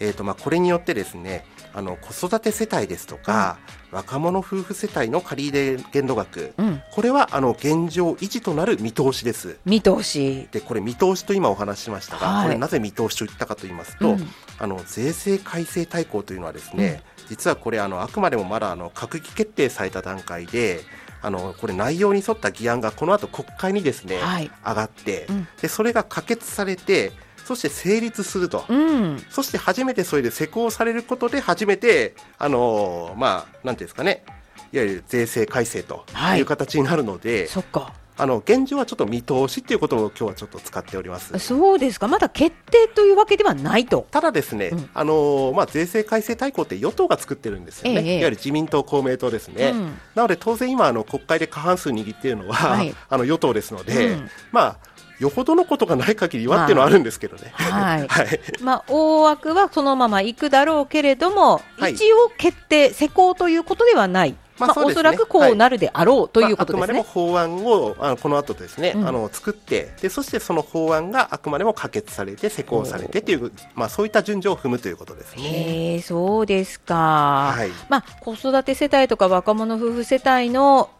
[0.00, 3.58] えーとまあ、これによってですねあの子育て世帯ですとか、
[3.92, 9.58] うん、若者夫婦世帯の借入限度額、うん、これはあの現状維持となる見通しです。
[9.64, 10.48] 見通し。
[10.50, 20.80] でこれ見通しと今お話ししましたが、はい、これなぜ見通しと言ったかと言いますと、うん、あの税制改正大綱というのはですね、実はこれあのあくまでもまだあの閣議決定された段階で
[21.22, 27.12] あのこれ内容に沿った議案がこの後国会にですね、はい、上がって、うん、でそれが可決されて
[27.44, 34.24] そして成立すると、うん、そして初めてそれで施行されることで初めてあのまあなんていうんですかね
[34.72, 36.04] いわゆる税制改正と
[36.36, 36.40] い。
[36.40, 41.38] う形になるので、はい、そっかあの現状はちょっと見通しっていうことを今日はちょっと使っております。
[41.38, 44.06] そうですか、まだ決定というわけではないと。
[44.10, 54.76] ただですね、うん、あのまあ、税制改正大綱って与党が作ってるんですよね、ええ、いわゆる自民党、公明党ですね、うん、なので当然今、あの国会で過半数握っているのは、はい、あの与党ですので、うん、まあ、
[55.20, 57.52] よほどのことがない限りはっていうのはあるんですけどね。
[57.52, 58.08] はい。
[58.08, 64.34] はい、まあ、大枠はそのままいくだろうけれども、はい、一応決定、施行ということではない。
[64.60, 75.96] まあ、まあ、おそらくこうなるであろう、ということですね、まあ、あくまでも法案をあのこの後ですね、うん、あの作ってでそしてその法案があくまでも可決されて施行されてという、まあ、そういった順序を踏むということですね。
[75.96, 77.70] へそうですか、はい。
[77.88, 80.90] まあ、子育て世帯とか若者夫婦世帯の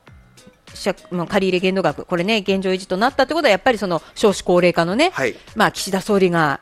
[0.74, 6.60] 借入限度額、これね、現状維持となったということは、やっぱりその少子高齢化のね、はい、まあ岸田総理が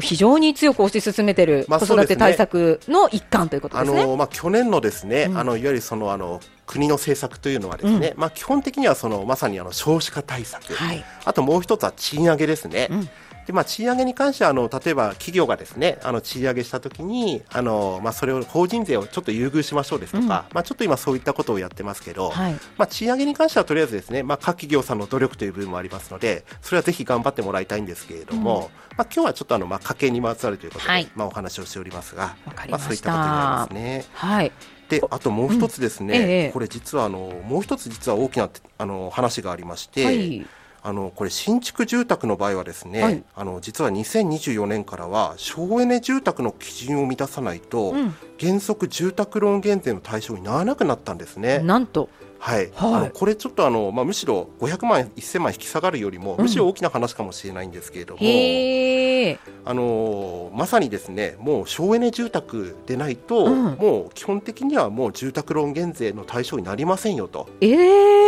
[0.00, 4.02] 非常に強く推し進めている子育て対策の一環ということですね。
[4.02, 12.88] あのまあ去年のですね、うん、あのいわゆるそのあの国の政策というのはですね、うん、まあ、基本的にはそのまさにあの少子化対策、はい、あともう一つは賃上げですね。
[12.90, 13.08] うん
[13.46, 32.36] でまあ、賃上げに関してはあの例えば企業がですねあの賃上げしたときにあの、まあ、それを法人税をちょっと優遇しましょうですとか、うん、まあ、ちょっと今そういったことをやってますけど、はい、まあ、賃上げに関してはとりあえずですね、まあ、各企業さんの努力という部分もありますのでそれはぜひ頑張ってもらいたいんですけれども、うん、まあ、今日はちょっとあの、まあ、家計にまつわるということで、はい、まあ、お話をしておりますが
[32.68, 34.04] まあ、そういったことになりますね。
[34.14, 34.52] はい。
[34.88, 36.24] であともう一つですね、うん。
[36.24, 40.46] ええ、これ実はあのもう一つ実は大きなあの話がありまして、はい
[40.86, 51.60] あのこれ新築住宅の場合はですね、はい、あの実は2024年からは省エネ住宅の基準を満たさないと、うん、原則住宅ローン減税の対象にならなくなったんですね。
[51.60, 52.10] なんと
[52.44, 67.48] はい、はい、あのこれちょっとあの、まあ、むしろ500万、1000万引き下がるよりも、むしろ大きな話かもしれないんですけれども、うん、あのまさにですねもう省エネ住宅でないと、うん、もう基本的にはもう住宅ローン減税の対象になりませんよと。
[67.62, 67.66] え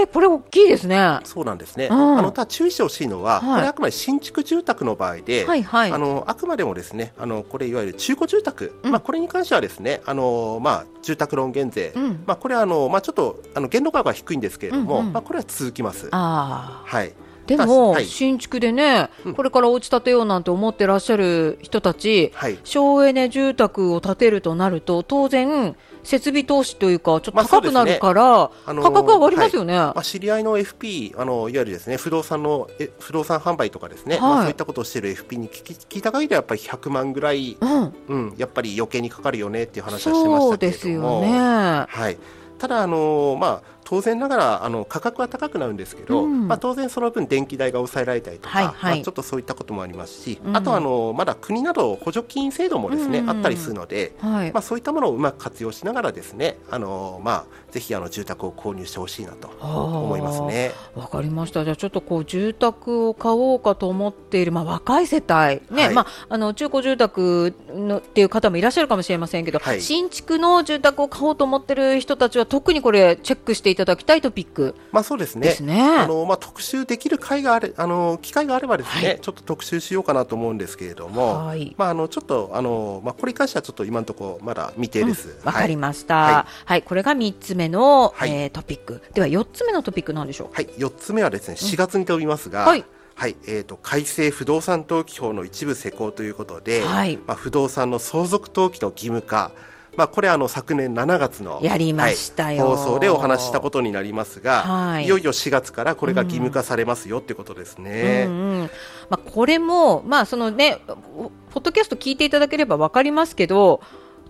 [0.05, 1.19] ー、これ大きいですね。
[1.25, 1.89] そうなんですね。
[1.91, 11.93] うん、あのただ注意してほしいのは、はい、これあくまで新築住宅の場合で、はいはい、あのあくまでもですねあのこれいわゆる中古住宅、まあこれに関してはですねあのまあ住宅ローン減税、
[12.27, 16.09] まあこれはあのまあちょっとあの限度額が低いんですけれども、うんうん、まあ、これは続きます。
[16.13, 17.13] あはい。
[17.47, 40.49] でも、はい、新築でね、これからお家建てようなんて思ってらっしゃる人たち、はい、省エネ住宅を建てるとなると、当然、設備投資というか、ちょっと高くなるから、まあねあのー、価格上がりますよね、はい、まあ、知り合いの FP、あのいわゆるですね不動産のえ不動産販売とかですね、はい、まあ、そういったことをしている FP に聞き聞いた限りは、やっぱり100万ぐらい、うん、うん、やっぱり余計にかかるよねっていう話はしてましたけれども。
[40.49, 41.87] そうですよね。
[41.89, 42.19] はい。
[42.59, 60.73] ただ、あのまあ、当然ながらあの価格は高くなるんですけど、うん、まあ、当然その分電気代が抑えられたりとか、はいはい、まあ、ちょっとそういったこともありますし、うん、あとあのまだ国など補助金制度もですね、うん、あったりするので、はい、まあ、そういったものをうまく活用しながらですねあの、まあ、ぜひあの住宅を購入してほしいなと思いますね。
[60.97, 61.63] わかりました。
[61.63, 75.51] じゃあちょっとこう住宅を買おうかと思っている、まあ、若い世帯、ね、はい、まあ、あの中古住宅のっていう方もいらっしゃるかもしれませんけど、はい、新築の住宅を買おうと思っている人たちは特にこれチェックしていただきたいトピックク、まあそうですね。
[75.51, 85.29] すねあのまあ特集できる会があれあの機会があればですね、はい、ちょっと特集しようかなと思うんですけれども、はい、まああのちょっとあのまあこれに関してはちょっと今のところまだ未定です。
[85.29, 86.15] わ、うん、かりました。
[86.15, 89.03] はい、はい、これが三つ目の、はい、えー、トピック。
[89.13, 90.55] では四つ目のトピックなんでしょう。
[90.55, 92.63] はい、四つ目はですね四月に飛びますが。
[92.63, 92.85] うん、はい。
[93.15, 99.53] はい、えっ、ー、と改正不動産登記法の一部施行ということで、はい、まあ不動産の相続登記の義務化。
[99.97, 108.25] まあ、これあの昨年7月のやりましたよ、はい、放送でお話したことになりますが、はい、いよいよ4月からこれが義務化されますよってことですね。
[108.27, 108.41] うんうん。
[108.41, 108.71] うん、
[109.09, 113.81] まあ、これも、まあそのね、ポッドキャスト聞いていただければ分かりますけど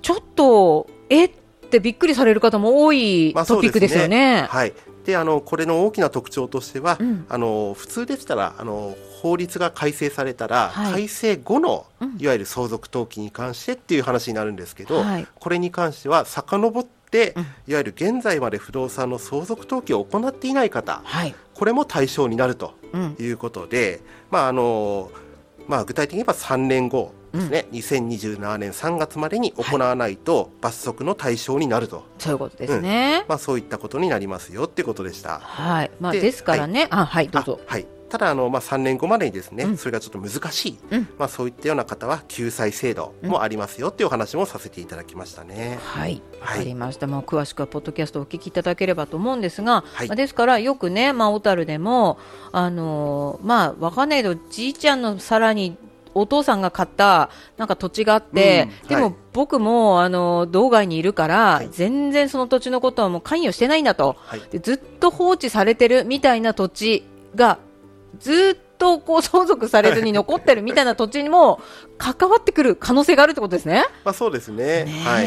[0.03, 1.25] ちょっとえ？
[1.25, 1.31] っ
[1.69, 4.43] てびっくりされる方も多いトピックですよね。
[4.43, 4.47] ね。
[4.49, 4.73] はい。
[5.05, 11.87] であのこれの大きな特徴としては、うん、あの普通でしたらあの法律が改正されたら、はい、改正後の、
[12.19, 22.75] いわゆる相続登記に関してっていう話になるんですけど、はい、これに関しては遡って、うん、いわゆる現在まで不動産の相続登記を行っていない方、はい、これも対象になると
[23.19, 25.11] いうことで、うん、まああの
[25.67, 35.41] まあ、具体的に言えば3年後ですね、うん、2027年3月までに行わないと罰則の対象になると、はい、そういうことですね、うん、まあ、そういったことになりますよってことでした。
[35.41, 35.91] はい。
[35.99, 37.29] まあ、でですからね、はい、あはい。
[37.29, 37.61] どうぞ。
[37.67, 45.79] はいただあの、まあ、3年後までにですね、うん、それがちょっと難しい、うん、まあ、そういったような方は救済制度もありますよっていうお話もさせていただきましたね。
[45.83, 47.07] はい、わ、かりました。
[47.07, 52.19] もう詳しくはポッドキャストをお聞きいただければと思うんですが、はい、まあ、ですからよくね、まあ、小樽でも
[52.53, 55.77] あのー、まあわかんないけどじいちゃんのさらに
[56.15, 67.59] お父さんが買ったなんか土地があって、うん、でも僕もあの道外にいるから、はい、全然その土地のことはもう関与してないんだと、はい、ずっと放置されてるみたいな土地が
[68.19, 71.61] ずっとこう相続されずに残ってるみたいな土地にも
[71.99, 73.85] 関わってくる可能性があるってことですね。
[74.05, 74.85] まあそうですね。
[74.85, 75.27] ねはい。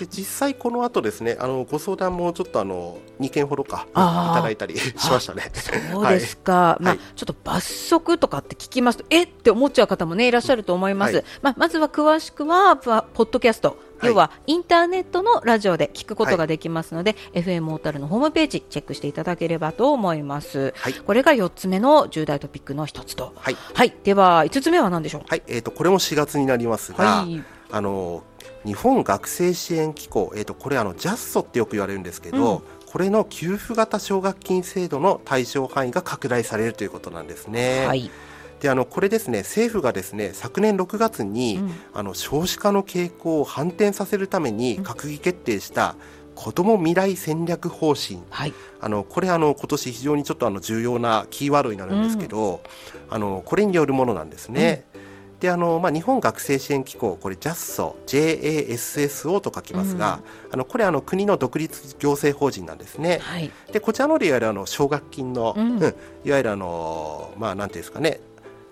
[0.00, 5.50] で実際この後ですね、あのご相談もちょっとあの二件ほどかいただいたり しましたね。
[5.92, 6.52] そうですか。
[6.52, 9.24] はい、まあ、ちょっと罰則とかって聞きますとえ？
[9.24, 11.16] って思っちゃう方もねいらっしゃると思います。
[11.16, 12.90] はい、まあまずは詳しくはポ
[13.24, 20.74] ッドキャスト要はインターネットのラジオで聞くことができますので、はい、FM モータルのホームページチェックしていただければと思います。
[20.76, 23.32] はい、これが4つ目の重大トピックの一つと。
[23.36, 23.56] はい。
[23.74, 25.22] はい、では5つ目は何でしょう？
[25.26, 25.42] はい。
[25.46, 28.22] えっ、ー、とこれも4月になりますが、はい、あの
[28.64, 32.56] 日本学生支援機構えっ、ー、とこれあのジャスソってよく言われるんですけど。
[32.56, 37.86] うんこれの給付型奨学金制度の対象範囲が拡大されるということなんですね。
[37.86, 38.10] はい、
[38.60, 45.94] であのこれですね政府がですね昨年6月に、うん、あの少子化の傾向を反転させるために閣議決定した
[46.34, 52.62] 子ども未来戦略方針、はい、あのこれあの今年非常にちょっとあの重要なキーワードになるんですけど、
[53.08, 54.84] うん、あのこれによるものなんですね。
[54.94, 55.08] うん。
[55.40, 63.18] であのまあ、日本学生支援機構、これ JASSO、JASSO と書きますが、うん、あのこれあの国の独立行政法人なんですね。
[63.22, 65.94] はい、でこちらのでいわゆるあの奨学金の、うん、うん、
[66.24, 68.20] いわゆるあのまあなんていうんですかね、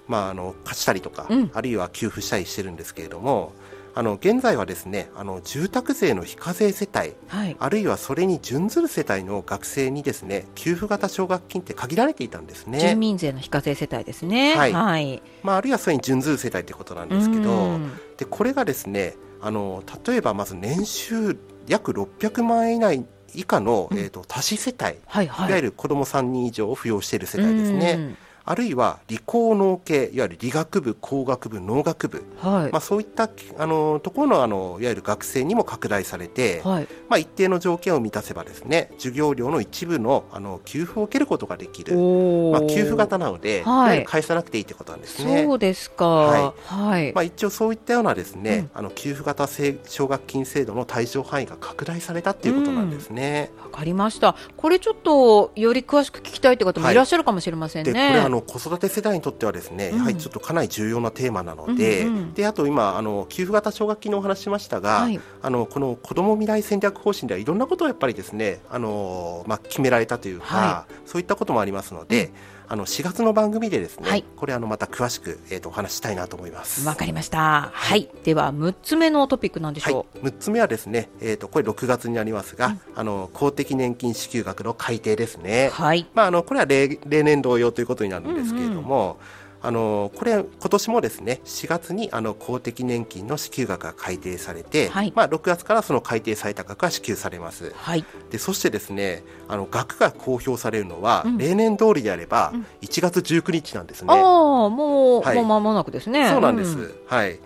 [0.08, 3.52] まああの貸したりとか、うん、あるいは給付したりしてるんですけれども。
[3.98, 12.78] あの現在はですねあの住宅税の非課税世帯、はい、あるいはそれに準ずる世帯の学生にですね給付型奨学金って限られていたんですね。
[12.78, 14.54] 住民税の非課税世帯ですね。
[14.54, 17.78] はい、はい、まあ、あるいはそれに準ずる世帯ということなんですけど
[18.18, 28.16] でこれがですねあの例えばまず年収約600万円以内以下の、うん、えーと、多子世帯、はいはい、いわゆる子ども3人以上を扶養している世帯ですね。
[28.48, 33.28] あるいは理工農系いわゆる理学部工学部農学部、はい、まあ、そういった
[33.59, 45.44] あのところのあのいわゆる学生にも拡大されて、はい、まあ、一定の条件を満たせばですね授業料の一部のあの給付を受けることができる、まあ、給付型なので、はい、返さなくていいということなんですね。
[45.44, 47.12] そうですか、はい。
[47.12, 53.50] まあ、一応そういったようなですね、うん、あの給付型奨学金制度の対象範囲が拡大されたっていうことなんですね。
[53.59, 54.37] わ、うん、かりました。
[54.56, 56.94] これちょっとより詳しく聞きたいという方もい。
[56.94, 58.26] らっしゃるかもしれませんね。
[58.37, 72.27] の子育て世代にとってはですね、やはりちょっとかなり重要なテーマなので、うんうん、であと今あの給付型奨学金のお話しましたが、はい、あのこの子ども未来戦略方針ではいろんなことをやっぱりですねあのまあ決められたというか、はい、そういったこともありますので。
[72.27, 76.87] うんあの4月の番組でですね、はい、これあのまた詳しく、えーと、お話したいなと思います。
[76.87, 86.07] わかりました、はい、では6つ目のトピックなんでしょう、はい、6つ目はですね、えーと、これ6月になりますが、うん、あの公的年金支給額の改定ですね、はい。
[86.14, 106.31] まあ、あのこれは例例年同様ということになるんですけれども、うんうんあのこれ今年もですね4月にあの公的年金の支給額が改定されて、はい、まあ、6月からその改定された額が支給されます、はい、でそしてですねあの額が公表されるのは、うん、例年通りであれば1月19日なんですね、ああもう、はい、もう間もなくですね。
[106.31, 107.40] そうなんです、うん、はい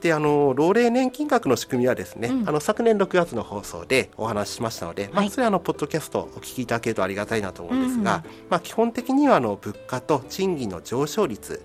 [0.00, 11.62] であの老齢年金額の仕組みはですね、うん、あの昨年6月の放送でお話ししましたので、はい、まあ、それはあのポッドキャストお聞きいただけるとありがたいなと思うんですが、うん、まあ、基本的にはあの物価と賃金の上昇率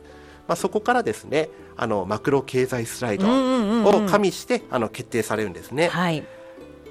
[0.47, 5.87] まあ、そこからですねあのマクロ経済スライドを加味して、あの決定されるんですね。
[5.87, 6.23] はい。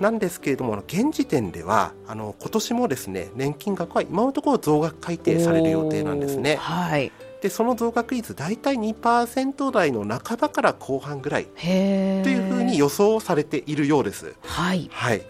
[0.00, 6.56] なんですけれども、現時点では、あの今年もですね年金額は今のところ増額改定される予定なんですね。
[6.56, 14.34] はい、でその増額率大体2%台の半ばから後半ぐらいというふうに予想されているようです。
[14.42, 15.22] はい、はい。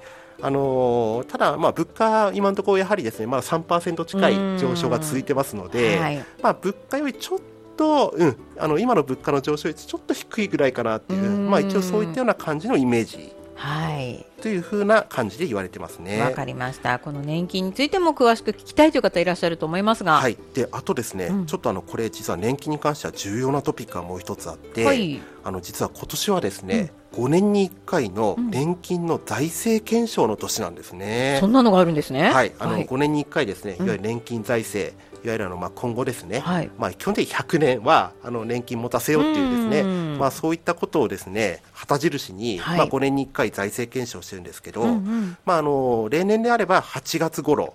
[0.42, 7.38] あのー、ただ、まあ、物価、今のところやはりですね、まだ3%近い上昇が続いてますので、はい、まあ、物価よりちょっ
[7.76, 13.32] と、うん、あの今の物価の上昇率ちょっと低いぐらいかなっていう、まあ、一応そういったような感じのイメージ。
[13.60, 16.18] はい、というふうな感じで言われてますね。
[16.18, 16.98] わかりました。
[16.98, 20.14] この年金についても詳しく聞きたいという方いらっしゃると思いますが。
[20.14, 20.38] はい。
[20.54, 31.36] で、あとですね、うん、ちょっとあのこれ実は年金に関しては重要なトピックがもう一つあって、はい、あの実は今年はですね、うん、5年に1回の年金の財政検証の年なんですね。
[31.40, 32.30] そんなのがあるんですね。
[32.30, 32.52] はい。
[32.58, 39.82] あの、はい、5年に1回ですね、いわゆる年金財政、いわゆるあのまあ今後ですね、はい、まあ基本的に100年はあの年金持たせようっていうですね、
[40.18, 47.74] まあそういったことをですね旗印に、はい、まあ5年に1回財政検証してるんですけど、うんうん、まああの例年であれば8月頃。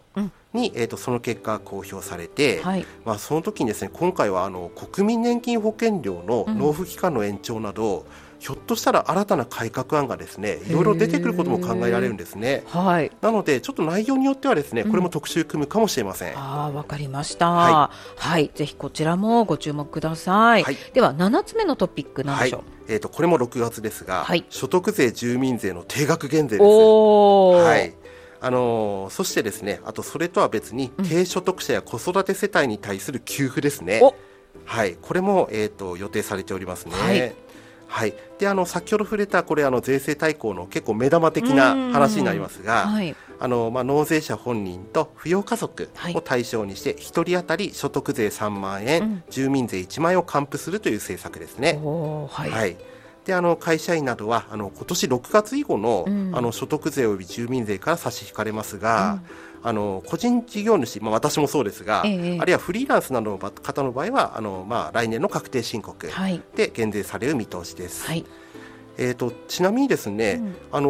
[0.53, 8.05] に、えーと、その結果が公表されて、はい、まあ、その時にですね今回はあの国民年金保険料の納付期間の延長など、うん
[8.45, 12.62] ひょっとしたら新たな改革案がですねいろいろ出てくることも考えられるんですね。
[12.67, 16.34] はい、なのでちょっと内容によってはですねこれも特集組むかもしれません。
[16.34, 20.63] うん、あわかりました、はい、はい、ぜひこちらもご注目ください。
[20.63, 22.63] はい、では7つ目のトピックなんでしょう。
[22.88, 26.69] えっ、ー、とこれも6月ですが、はい、所得税住民税の定額減税です。
[26.69, 27.95] はい。
[28.41, 34.03] あのー、そしてですねあとそれとは別に、低所得者や子育て世帯に対する給付ですね。
[34.65, 36.93] はい、これも、えーと予定されておりますね。
[36.93, 37.44] はい
[37.95, 51.79] はい、であの先ほど触れたこれあの税制大綱の結構目玉的な話になりますが、はい、あのまあ、納税者本人と扶養家族を対象にして、1人当たり所得税3万円、うん、住民税1万円を還付するという政策ですね。
[52.29, 52.75] はい、はい
[53.25, 59.21] であの会社員などはあの今年6月以降のうん、あの所得税および住民税から差し引かれますが、うん。
[59.67, 66.08] あの個人事業主、まあ、私もそうですが、ええ、あるいはフリーランスなどの方の場合はあの、まあ、来年の確定申告
[66.56, 68.06] で減税される見通しです。
[68.06, 68.23] はい
[68.98, 70.89] えーと、ちなみにですね、うん、あの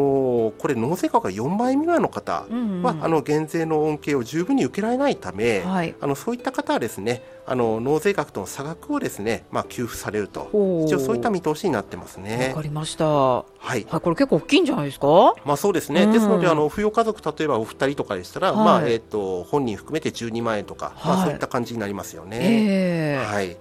[0.52, 10.50] ー、これ納税額が4万円未満の方は、うんうん、あの減税の恩恵を十分に受けられないため、はい、あのそういった方はですねあの納税額との差額をですね、まあ、給付されると。
[10.86, 12.50] 一応そういった見通しになってますね。
[12.50, 13.44] わかりました、は
[13.76, 22.38] い、はい、これ結構大きいんじゃないですか、まあ、そうですね、うん、ですのであの扶養家族例えばお二人とかでしたら、はい、まあえーと、本人含めて12万円とか、まあ、そういった感じになりますよね。
[22.42, 23.58] えー、はい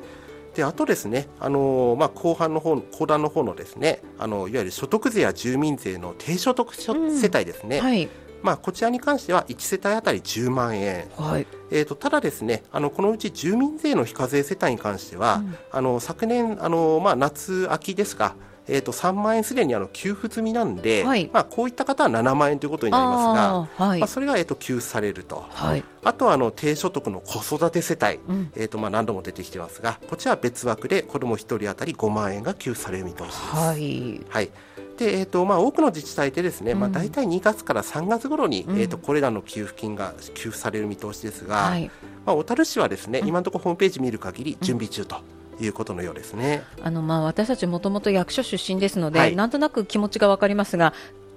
[0.54, 8.08] であとですね、あのー、まあ、後半の方後段の方のですねあのいわゆる所得税や住民税の低所得世帯ですね、うんはい、
[8.42, 18.36] まあ、こちらに関しては1世帯当たり10万円、はい、えーと、ただですねあのこのうち住民税の非課税世帯に関しては、うん、あの昨年あの、まあ、夏秋ですが
[18.66, 33.38] えーと、3万円すでにあの給付済みなんで、はい、まあ、こういった方は7万円ということになりますが、はい、まあ、それが、えーと、給付されると、はい、あとはあの低所得の子育て世帯、うん、えーとまあ、何度も出てきてますがこちらは別枠で子ども1人当たり5万円が給付される見通しです。
[33.56, 34.20] はい。
[34.28, 34.50] はい。
[34.98, 41.90] でえーとまあ、多くの自治体でですね、うん、まあ、大体2月から3月頃に、うん、えーと、これらの給付金が給付される見通しですが、はい、
[42.24, 45.16] まあ、小樽市はですね、今のところホームページ見る限り準備中と。
[45.60, 46.62] いうことのようですね。
[46.82, 50.94] あのまあ私たちもともと役所出身ですので、はい、なんとなく気持ちがわかりますが、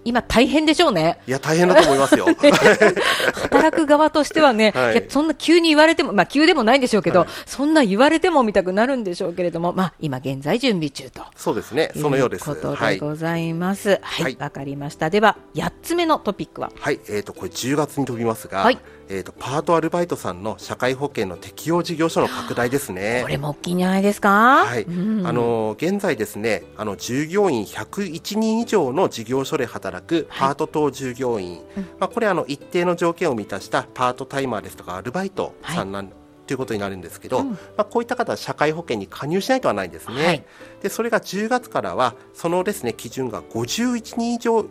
[0.07, 1.19] 今大変でしょうね。
[1.27, 2.27] いや、大変だと思いますよ。
[3.33, 11.23] 働く側としてはね、 はい、いや、そんな急に言われても、まあ急でもないんでしょうけど、はい、そんな言われても見たくなるんでしょうけれども、まあ今現在準備中と。
[11.35, 12.45] そうですね、そのようです。
[12.45, 13.99] ことでございます。
[14.01, 15.09] はい、わ、はい、かりました。
[15.09, 16.71] では、8つ目のトピックは？
[16.79, 18.77] はい、えっ、ー、と、これ10月に飛びますが、はい、
[19.09, 23.21] えーと、パートアルバイトさんの社会保険の適用事業所の拡大ですね。
[23.23, 24.65] これも大きいんじゃないですか？
[24.65, 31.63] はい、うん、あの現在ですね、あの従業員101人以上の事業所で働くパート等従業員、はい、
[31.99, 36.13] まあこれあの一定の条件を満たしたパートタイマーですとかアルバイトさんなん、はい。
[36.47, 40.25] ということになるんですけど、うん、まあ、こういった方は社会保険に加入しないとはないんですね。
[40.25, 40.45] はい、
[40.81, 44.65] でそれが10月からはそのですね基準が51人以上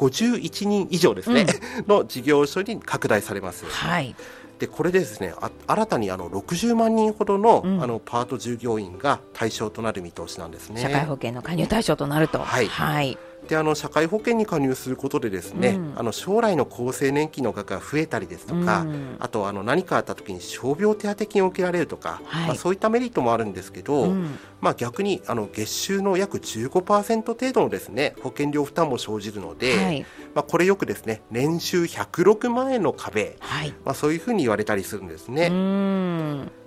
[0.00, 1.46] 51人以上ですね、
[1.78, 3.66] うん、の事業所に拡大されます。
[3.66, 4.14] はい。
[4.58, 5.32] でこれでですね
[5.66, 10.82] 新たにあの60万人ほどのうん、あのパート従業員が対象となる見通しなんですね。
[10.82, 12.40] 社会保険の加入対象となると。
[12.40, 13.18] はい、はい
[13.48, 35.50] であの社会保険に加入することでですね、うん、あの将来の厚生年金の額が増えたりですとか、うん、あとあの何かあった時に傷病手当金を受けられるとか、はい、まあ、そういったメリットもあるんですけど、うん、まあ、逆にあの月収の約15%程度のですね保険料負担も生じるので、はい、まあ、これよくですね年収106万円の壁、はい、まあ、そういうふうに言われたりするんですね。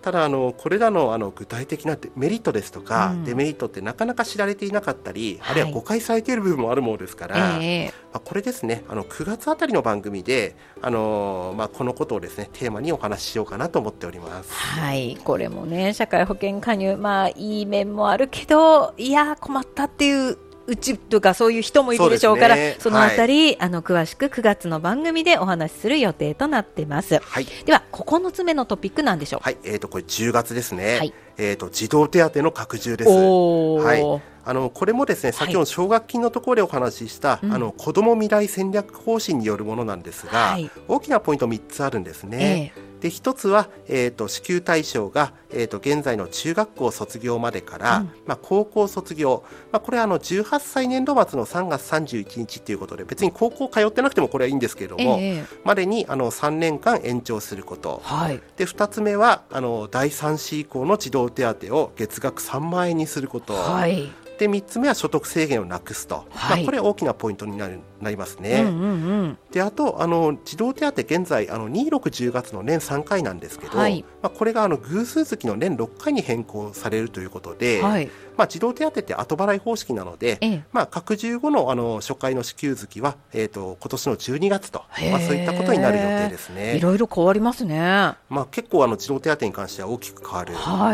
[0.03, 14.53] ただあのこれらのあの具体的なメリットですとか、デメリットってなかなか知られていなかったり、あるいは誤解されている部分もあるものですから、えー、まあ、これですねあの9月あたりの番組であの、まあ、このことをですねテーマにお話ししようかなと思っております。
[14.53, 15.17] はい。
[15.23, 27.19] これもね社会保険加入まあいい面もあるけどいや困ったっていううちとかそういう人もいるでしょうから、そ、ね,、のあたり、はい、あの詳しく9月の番組でお話しする予定となってます。
[27.19, 29.41] はい、では9つ目のトピックなんでしょう。
[29.43, 30.97] はい、えっ、ー、とこれ10月ですね。
[30.97, 33.09] はい、えっ、ー、と児童手当の拡充です。
[33.09, 34.33] はい。
[34.45, 42.73] あのこれもですね先ほど奨学金のところでお話しした、はい、あの子ども未来戦略方針によるものなんですが、はい、大きなポイント3つあるんですね。
[42.75, 49.43] えーで一つは、えーと、支給対象が、えーと、現在の中学校卒業までから、うん、まあ、高校卒業、
[49.73, 63.53] まあ、これはあの18歳年度末の3月31日ということで別に高校通ってなくてもこれはいいんですけれども、えー、までにあの3年間延長すること、はい、で2つ目はあの第3子以降の児童手当を月額3万円にすること。
[63.53, 68.61] はいで3つ目は所得制限をなくすと、はい、まあ、これ大きなポイントになるなりますね。
[68.61, 86.75] うんうんうん、であとあの児童手当現在あの2610月の年3回なんですけど、はい、まあ、これがあの偶数月の年6回に変更されるということで、はい、まあ、児童手当って後払い方式なので、ええ、まあ、拡充後のあの初回の支給月は、えーと、今年の12月と、まあ、そういったことになる予定ですね。
[86.75, 87.77] いろいろ変わりますね。
[88.29, 90.43] まあ、結構あの児童手当に関しては大きく変わ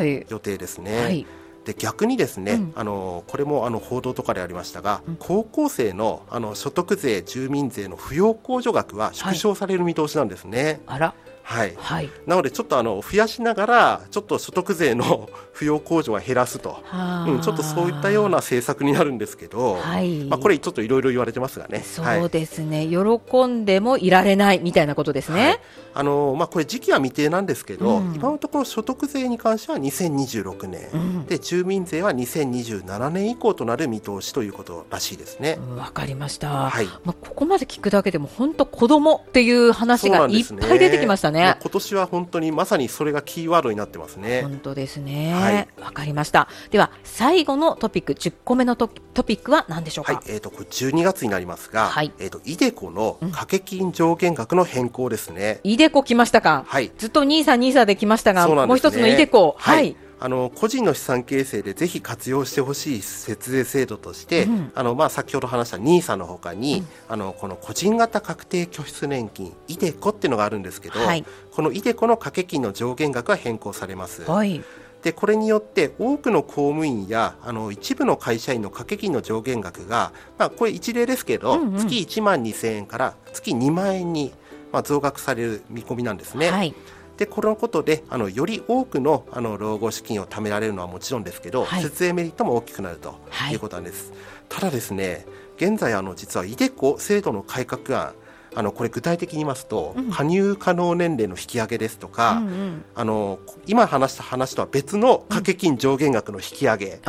[0.01, 0.99] る予定ですね。
[0.99, 1.25] はい
[1.69, 10.81] で逆にですね、うん、あのこれもあの報道とかでありましたが、うん、高校生のあの所得税、住民税の扶養控除額は縮小される見通しなんですね。
[10.87, 11.13] はい、あら
[11.49, 16.83] はい、はい、なのでちょっとあの増やしながらちょっと所得税の扶養控除は減らすと、
[17.27, 21.79] うん、ちょっとそういったような政策になるんですけど、はい、まあ、これちょっといろいろ言われてますがね。
[21.79, 25.59] そうですね、はい、喜んでもいられないみたいなことですね、はい、
[25.95, 35.57] あのまあ、これ時期は未定なんですけど、うん、今のところ所得税に関しては2026年、うん、で住民税は2027年以降となる見通しということらしいですね。
[35.75, 36.85] わ、かりました、はい。
[37.03, 41.57] まあ、ここまで聞くだけでも本当子供っていう話がいっぱい出てきましたねね。
[41.61, 44.41] 今年は本当にまさにそれがキーワードになってますね。
[44.43, 45.33] 本当ですね。
[45.33, 45.39] わ、
[45.85, 46.47] はい、かりました。
[46.71, 50.15] では最後のトピック10個目のトトピックは何でしょうか？
[50.15, 55.59] はい、えっ、ー、とこれ12月になりますが、はい、えっ、ー、とイデコの掛け金上限額の変更ですね。
[55.63, 56.63] イデコ来ましたか？
[56.67, 56.91] はい。
[56.97, 59.55] ずっとニーサニーサで来ましたが、ね、もう一つのイデコ。
[59.57, 74.23] はい、はいあの個人の資産形成でぜひ活用してほしい節税制度として、うん、あのまあ、先ほど話した NISA のほかに、うん、あのこの個人型確定拠出年金 iDeCo っていうのがあるんですけど、はい、この iDeCo の掛け金の上限額が変更されます。
[74.23, 74.61] はい。
[75.01, 84.33] でこれによって多くの公務員やあの一部の会社員の掛け金の上限額が、まあ、これ一例ですけど、うんうん、月1万2000円から月2万円に、
[84.73, 86.51] まあ、増額される見込みなんですね。
[86.51, 86.75] はい
[87.19, 93.19] でこのことであのより多くのあの老後資金を貯められるのはもちろんですけど、はい、節税メリットも大きくなると
[93.51, 93.55] い。
[93.55, 95.25] うことなんです、はい、ただですね
[95.57, 98.13] 現在あの実は iDeCo 制度の改革案
[98.55, 107.01] あのこれ具体的に言いますと、うん、加入可能年齢の引き上げですとか、うんうん、あの今話した話とは別の掛け金上限額の引き上げ、うん、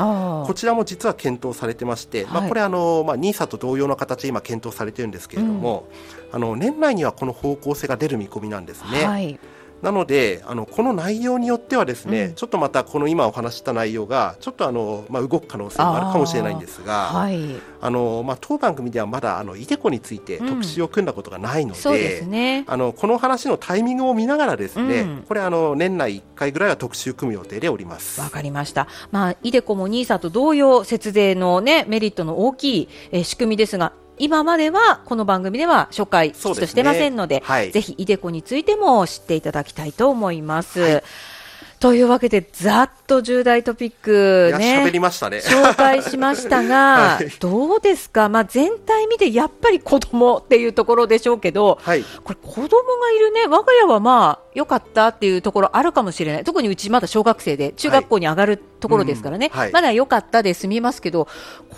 [0.44, 5.88] こちらも実は検討されてまして、はい、まあ、これあの、まあ、NISA と同様の形で今検討されてるんですけれども、
[6.30, 9.06] うん、あの年内にはこの方向性が出る見込みなんですね。
[9.06, 9.38] はい
[9.82, 28.20] なのであのこの内容によってはですね、うん、ちょっとまたこの今お話した内容がちょっとあの、まあ、動く可能性もあるかもしれないんですがはい、あのまあ、当番組ではまだあのイデコについて特集を組んだことがないのでうん、ね、あのこの話のタイミングを見ながらですね、うん、これあの年内1回ぐらいは特集組む予定でおります。
[28.20, 37.46] わかりました、まあ、イデコも NISA と同様節税の、ね、メリットの大きい、えー、仕組みですが今まではこの番組では初回としてませんので、でね。
[37.46, 40.80] はい、ぜひイデコについても知っていただきたいと思います。
[40.80, 41.02] はい。
[41.80, 45.38] というわけで、ざっと重大トピックね、喋りましたね。
[45.38, 59.68] 紹介しましたが、 はい、どうですか、まあ、全体見てやっぱり子供っていうところでしょうけど、はい、これ、子供がいるね、我が家はまあ、良かったっていうところあるかもしれない、特にうちまだ小学生で、中学校に上がるところですからね、はい。
[59.68, 61.28] うん、まだ良かったで済みますけど、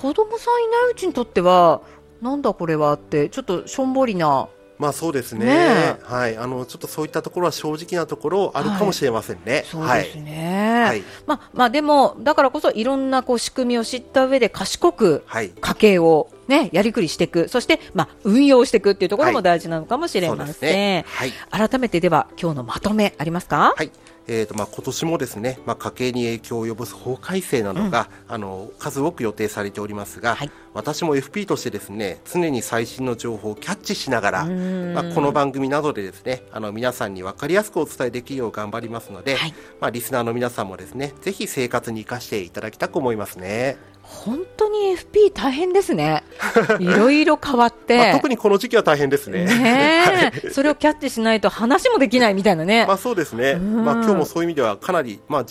[0.01, 1.81] 子供さんいないうちにとっては、
[2.23, 4.49] なんだこれはってちょっとしょんぼりな。
[4.79, 9.53] まあそうですね、ね、はい、あのちょっとそういったところは正直なところあるかもしれませんね。
[9.53, 10.85] はい、そうですね。
[10.85, 20.69] はい、まあまあでもだからこそいろんなこう仕組みを知った上で賢く家計をね、やりくりしていく、そしてまあ運用していくっていうところも大事なのかもしれません。
[20.69, 21.05] はいね。
[21.07, 23.75] はい、改めてでは今日のまとめありますか？
[23.77, 23.93] はい。
[24.27, 43.77] えーとまあ、今年もですね、まあ、家計に影響を及ぼす法改正などが、うん、あの数多く予定されておりますが、はい、私も FP としてですね常に最新の情報をキャッチしながら、まあ、この番組などでですねあの皆さんに分かりやすくお伝えできるよう頑張りますので、はい、まあ、リスナーの皆さんもですねぜひ生活に生かしていただきたく思いますね。
[44.25, 46.23] 本当に FP 大変ですね。
[46.79, 47.97] いろいろ変わって。
[47.97, 49.45] まあ、特にこの時期は大変ですね。
[49.45, 52.87] ねはい、それをキャッチしないと話もできないみたいなね。
[52.87, 53.57] まあそうですね。
[53.57, 55.45] まあ今日もそういう意味ではかなり、まあ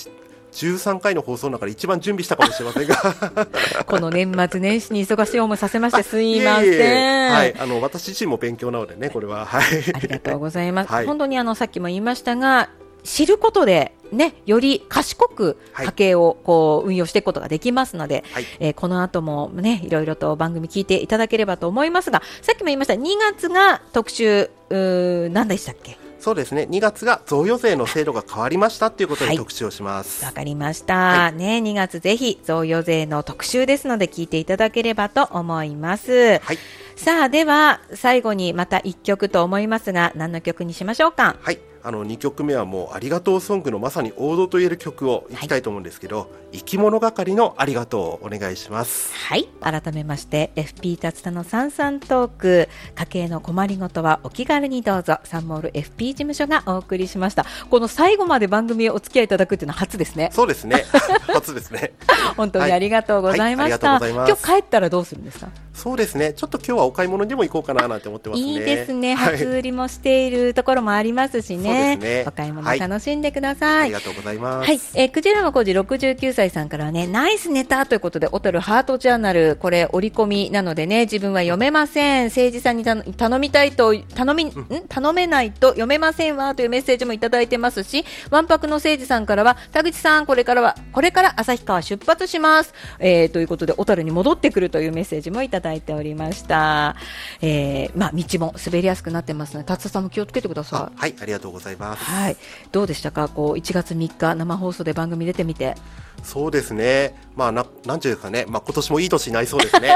[0.52, 2.96] 13回の放送の中で一番準備したかもしれませんが。
[3.86, 7.32] この年末年始に忙しい思いさせましてすいません。
[7.32, 7.56] はい。
[7.58, 9.46] あの私自身も勉強なのでねこれは。
[9.46, 9.64] はい。
[9.94, 12.70] ありがとうございます、はい、本当にあのさっきも言いましたが
[13.04, 23.00] 知ることでね、より賢く家計をこう運用していくことができますので、はい、えー、この後もね、いろいろと番組聞いていただければと思いますが、さっきも言いました、2
[23.32, 25.98] 月が特集、う何でしたっけ？
[26.22, 26.68] そうですね。
[26.70, 30.22] 2月が贈与税の制度が変わりましたということで特集をします。
[30.22, 30.96] わ、はい、かりました。
[30.96, 36.40] はい、ね、2月ぜひ贈与税の特集ですので聞いていただければと思います。
[36.40, 36.60] はい。
[36.96, 41.38] さあ、では最後にまた1曲と思いますが、何の曲にしましょうか？
[41.42, 41.60] はい。
[41.84, 49.14] あの2曲目はもうありがとうソングのまさに王道と言える曲をいきたいと思うんですけど、はい、生き物係のありがとうをお願いします。
[49.14, 49.48] はい。
[49.62, 55.20] 改めまして FP 達田のさんさんトーク家計の困りごとはお気軽にどうぞ。
[55.24, 57.46] サンモール FP 事務所がお送りしました。
[57.70, 60.30] この最後まで番組をお付き合いいただくっていうのは初ですね。
[60.32, 60.86] そうですね。
[61.28, 61.94] 初ですね。
[62.38, 65.50] 本当にありがとうございました、はいはい、今日帰ったらどうするんですか？
[65.74, 66.34] そうですね。
[66.34, 68.48] ちょっと今日はお買い物にも行こうかななんて思ってますね。
[68.48, 69.16] いいですね。
[69.16, 74.68] 初売りもしているところもありますしね、ね、お買い物楽しんでください、はい、ありがとうございます。
[74.68, 82.26] はい、えー、クジラの工事69歳さんからはねナイスネタということで、小樽ハートジャーナル、これ折り込みなのでね、自分は読めません。
[82.26, 84.54] 政治さんに頼みたいと、頼み、ん。
[84.88, 92.74] 頼めないと読めませんわというメッセージもいただいてますし、わんぱくの政治さんからは、田口さん、これからは、これから旭川出発します。
[93.00, 96.96] えー、ということで、小樽に戻ってくるというメッセージもいただいておりました。
[97.42, 101.00] えー、まあ、道も滑りやすくなってますので、達田さんも気をつけてください。
[101.00, 102.04] はい、ありがとうございます。
[102.04, 102.38] はい。
[102.72, 103.30] どうでしたか？
[103.30, 105.76] こう、1月3日生放送で番組出てみて。
[106.24, 107.16] そうですね。
[107.36, 109.96] まあ、な、なんていうかね、まあ、今年もいい年になりそうですね。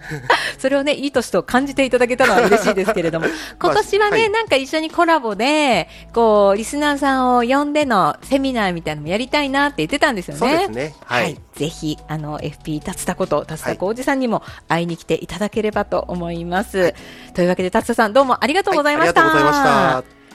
[0.58, 3.26] それをね、いい年と感じていただけたのは嬉しいですけれども、
[3.60, 10.38] 今年はね、まあはい、なんか一緒にコラボで、こう、リスナーさんを呼んでのセミナーみたいなのもやりたいなって言ってたんですよね。
[10.38, 10.94] そうですね。
[11.04, 11.22] はい。
[11.24, 16.78] はい、ぜひ、あの、FP 達田こと、達田浩二さんにも会いに来ていただければと思います。
[16.78, 16.94] はい、
[17.34, 19.20] というわけで、達田さん、どうもありがとうございました。
[19.20, 20.25] ありがとうございました。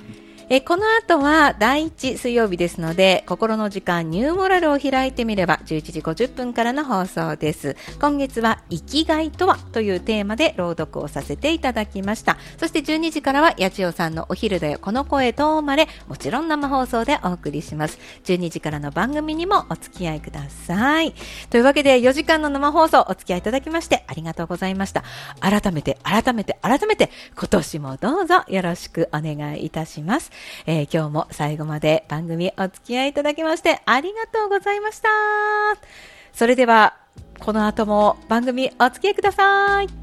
[0.53, 7.77] えこの後は第1水曜日ですので、心の時間ニューモラルを開いてみれば11時50分からの放送です。
[8.01, 12.35] 今月は生きがいとはというテーマで朗読をさせていただきました。
[12.57, 17.97] そして12時からは八千代さんのお昼だよこの声と生まれ、もちろん生放送でお送りします。
[18.25, 21.13] 12時からの番組にもお付き合いください。
[21.49, 25.05] というわけで4時間の生放送お付き合いいただきましてありがとうございました。
[25.39, 30.40] 改めて改めて改めて今年もどうぞよろしくお願いいたします。
[30.65, 35.09] えー、今日も最後まで番組お付き合いいただきましてありがとうございました。
[36.33, 36.95] それでは、
[37.39, 40.00] この後も番組お付き合いください。